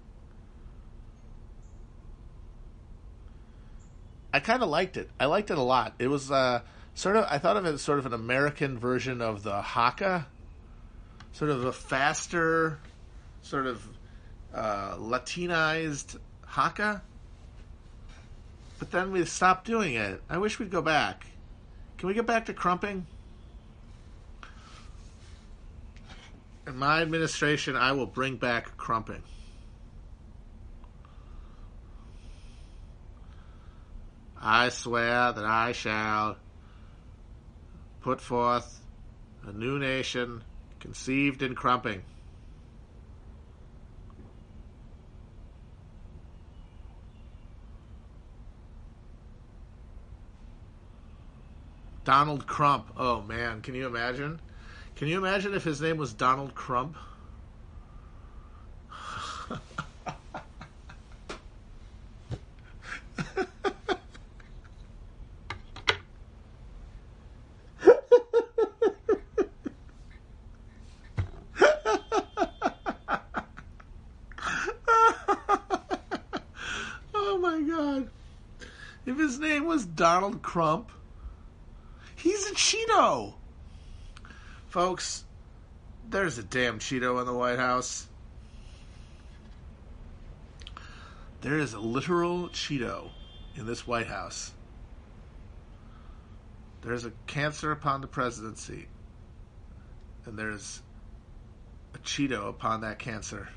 [4.32, 5.10] I kind of liked it.
[5.20, 5.94] I liked it a lot.
[6.00, 6.62] It was uh,
[6.94, 7.26] sort of.
[7.30, 10.26] I thought of it as sort of an American version of the haka,
[11.30, 12.80] sort of a faster,
[13.42, 13.88] sort of
[14.52, 17.00] uh, Latinized haka
[18.82, 20.20] but then we stopped doing it.
[20.28, 21.24] I wish we'd go back.
[21.98, 23.06] Can we get back to crumping?
[26.66, 29.22] In my administration, I will bring back crumping.
[34.40, 36.38] I swear that I shall
[38.00, 38.80] put forth
[39.46, 40.42] a new nation
[40.80, 42.02] conceived in crumping.
[52.04, 52.92] Donald Crump.
[52.96, 54.40] Oh man, can you imagine?
[54.96, 56.96] Can you imagine if his name was Donald Crump?
[77.14, 78.10] oh my god.
[79.06, 80.90] If his name was Donald Crump.
[82.92, 83.34] Cheeto.
[84.68, 85.24] Folks,
[86.08, 88.06] there's a damn Cheeto in the White House.
[91.40, 93.10] There is a literal Cheeto
[93.56, 94.52] in this White House.
[96.82, 98.88] There's a cancer upon the presidency,
[100.24, 100.82] and there's
[101.94, 103.48] a Cheeto upon that cancer.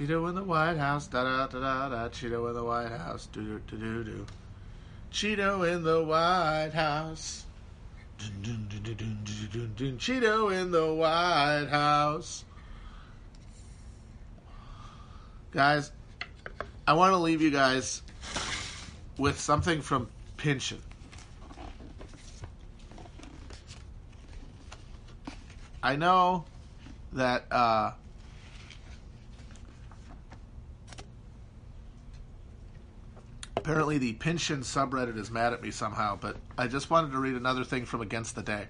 [0.00, 2.08] Cheeto in the White House, da da da da da.
[2.08, 4.26] Cheeto in the White House, do do do do.
[5.12, 7.44] Cheeto in the White House.
[8.16, 9.98] Dun, dun, dun.
[9.98, 12.46] Cheeto in the White House.
[15.50, 15.92] Guys,
[16.86, 18.00] I want to leave you guys
[19.18, 20.80] with something from Pynchon.
[25.82, 26.46] I know
[27.12, 27.92] that uh,
[33.70, 37.36] apparently the Pynchon subreddit is mad at me somehow, but I just wanted to read
[37.36, 38.66] another thing from Against the Day.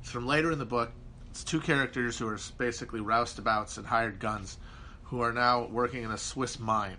[0.00, 0.90] It's from later in the book.
[1.28, 4.56] It's two characters who are basically roustabouts and hired guns
[5.02, 6.96] who are now working in a Swiss mine.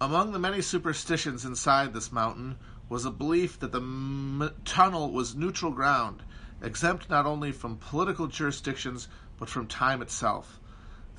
[0.00, 2.56] Among the many superstitions inside this mountain
[2.88, 6.22] was a belief that the m- tunnel was neutral ground,
[6.62, 10.58] exempt not only from political jurisdictions but from time itself.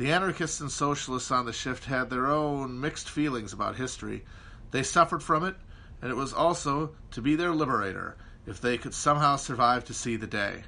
[0.02, 4.26] The anarchists and socialists on the shift had their own mixed feelings about history.
[4.72, 5.56] They suffered from it,
[6.02, 10.16] and it was also to be their liberator if they could somehow survive to see
[10.16, 10.64] the day.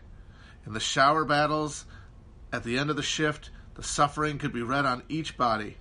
[0.68, 1.86] In the shower battles,
[2.52, 5.78] at the end of the shift, the suffering could be read on each body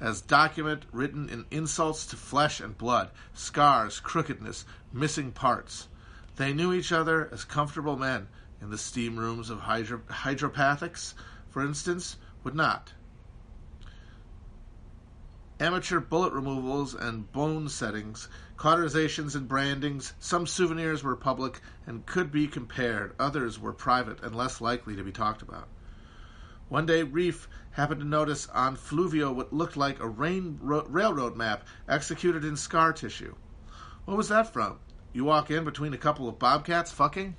[0.00, 5.86] as document written in insults to flesh and blood, scars, crookedness, missing parts.
[6.34, 8.26] They knew each other as comfortable men
[8.60, 11.14] in the steam rooms of hydro- hydropathics,
[11.48, 12.92] for instance, would not.
[15.60, 22.30] Amateur bullet removals and bone settings, cauterizations and brandings, some souvenirs were public and could
[22.30, 25.68] be compared, others were private and less likely to be talked about.
[26.68, 31.36] One day, Reef happened to notice on Fluvio what looked like a rain ro- railroad
[31.36, 33.34] map executed in scar tissue.
[34.06, 34.80] What was that from?
[35.12, 37.36] You walk in between a couple of bobcats fucking?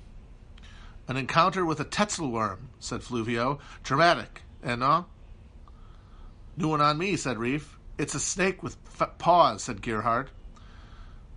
[1.06, 3.58] An encounter with a Tatzelwurm, said Fluvio.
[3.82, 5.06] Dramatic, eh no?
[6.56, 7.78] New one on me, said Reef.
[7.98, 10.30] It's a snake with f- paws, said Gerhard.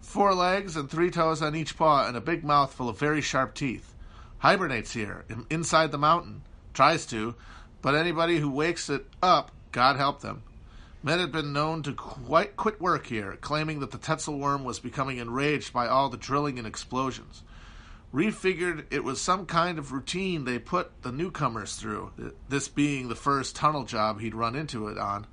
[0.01, 3.21] Four legs and three toes on each paw and a big mouth full of very
[3.21, 3.93] sharp teeth.
[4.39, 6.41] Hibernates here, inside the mountain.
[6.73, 7.35] Tries to,
[7.81, 10.43] but anybody who wakes it up, God help them.
[11.03, 15.17] Men had been known to quite quit work here, claiming that the Tatzelwurm was becoming
[15.17, 17.43] enraged by all the drilling and explosions.
[18.11, 22.11] Reef figured it was some kind of routine they put the newcomers through,
[22.49, 25.27] this being the first tunnel job he'd run into it on.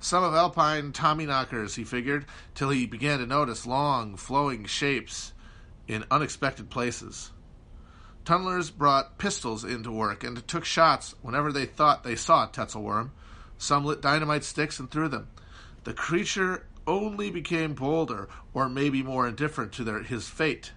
[0.00, 5.32] Some of Alpine Tommyknockers, he figured, till he began to notice long, flowing shapes
[5.86, 7.30] in unexpected places.
[8.24, 13.10] Tunnelers brought pistols into work and took shots whenever they thought they saw a Tatzelwurm.
[13.58, 15.28] Some lit dynamite sticks and threw them.
[15.84, 20.72] The creature only became bolder, or maybe more indifferent to their, his fate.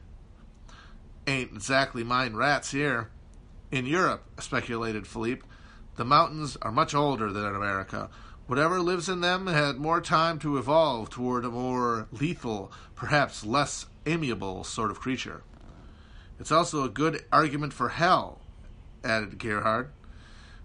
[1.28, 3.12] Ain't exactly mine rats here.
[3.72, 5.46] In Europe, speculated Philippe,
[5.96, 8.10] the mountains are much older than in America.
[8.48, 13.86] Whatever lives in them had more time to evolve toward a more lethal, perhaps less
[14.06, 15.44] amiable sort of creature.
[16.40, 18.42] It's also a good argument for hell,
[19.04, 19.92] added Gerhard.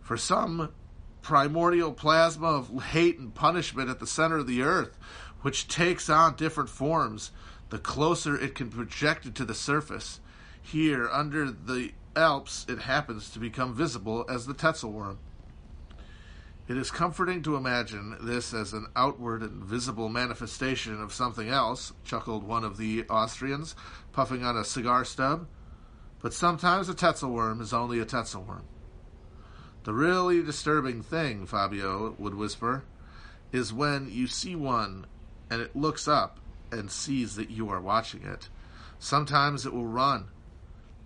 [0.01, 0.73] For some
[1.21, 4.97] primordial plasma of hate and punishment at the center of the earth,
[5.43, 7.31] which takes on different forms
[7.69, 10.21] the closer it can project it to the surface.
[10.67, 15.19] Here, under the Alps, it happens to become visible as the Tatzelwurm.
[16.67, 21.93] It is comforting to imagine this as an outward and visible manifestation of something else,
[22.05, 23.77] chuckled one of the Austrians,
[24.11, 25.47] puffing on a cigar stub.
[26.21, 28.65] But sometimes a Tatzelwurm is only a Tatzelwurm.
[29.85, 32.83] The really disturbing thing, Fabio would whisper,
[33.53, 35.07] is when you see one
[35.49, 36.41] and it looks up
[36.73, 38.49] and sees that you are watching it.
[38.99, 40.31] Sometimes it will run,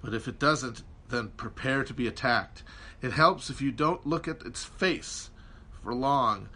[0.03, 2.63] but if it doesn't, then prepare to be attacked.
[3.03, 5.31] It helps if you don't look at its face
[5.83, 6.49] for long.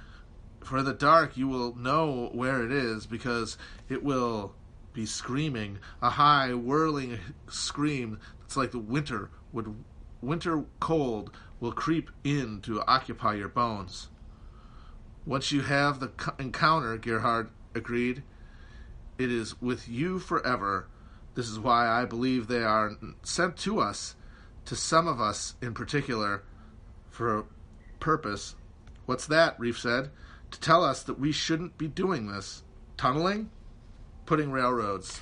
[0.62, 4.54] For in the dark, you will know where it is because it will
[4.92, 7.18] be screaming a high, whirling
[7.48, 9.74] scream that's like the winter would
[10.22, 11.30] winter cold
[11.60, 14.08] will creep in to occupy your bones.
[15.26, 18.22] Once you have the encounter, Gerhard agreed,
[19.18, 20.86] it is with you forever.
[21.34, 24.14] This is why I believe they are sent to us,
[24.66, 26.44] to some of us in particular,
[27.10, 27.44] for a
[28.00, 28.54] purpose.
[29.06, 29.58] What's that?
[29.58, 30.10] Reef said.
[30.52, 32.62] To tell us that we shouldn't be doing this.
[32.96, 33.50] Tunneling?
[34.26, 35.20] Putting railroads.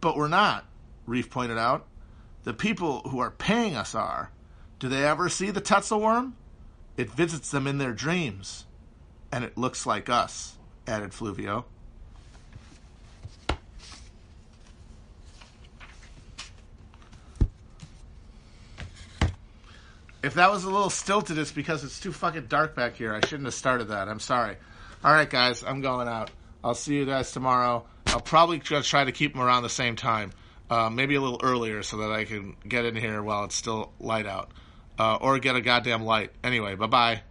[0.00, 0.64] But we're not,
[1.06, 1.86] Reef pointed out.
[2.44, 4.30] The people who are paying us are.
[4.78, 6.32] Do they ever see the Tatzelwurm?
[6.96, 8.64] It visits them in their dreams.
[9.30, 10.56] And it looks like us,
[10.86, 11.64] added Fluvio.
[20.22, 23.14] If that was a little stilted, it's because it's too fucking dark back here.
[23.14, 24.08] I shouldn't have started that.
[24.08, 24.56] I'm sorry.
[25.02, 26.30] All right, guys, I'm going out.
[26.62, 27.86] I'll see you guys tomorrow.
[28.06, 30.32] I'll probably try to keep them around the same time,
[30.68, 33.92] uh, maybe a little earlier, so that I can get in here while it's still
[33.98, 34.50] light out,
[34.98, 36.32] uh, or get a goddamn light.
[36.44, 37.22] Anyway, bye bye.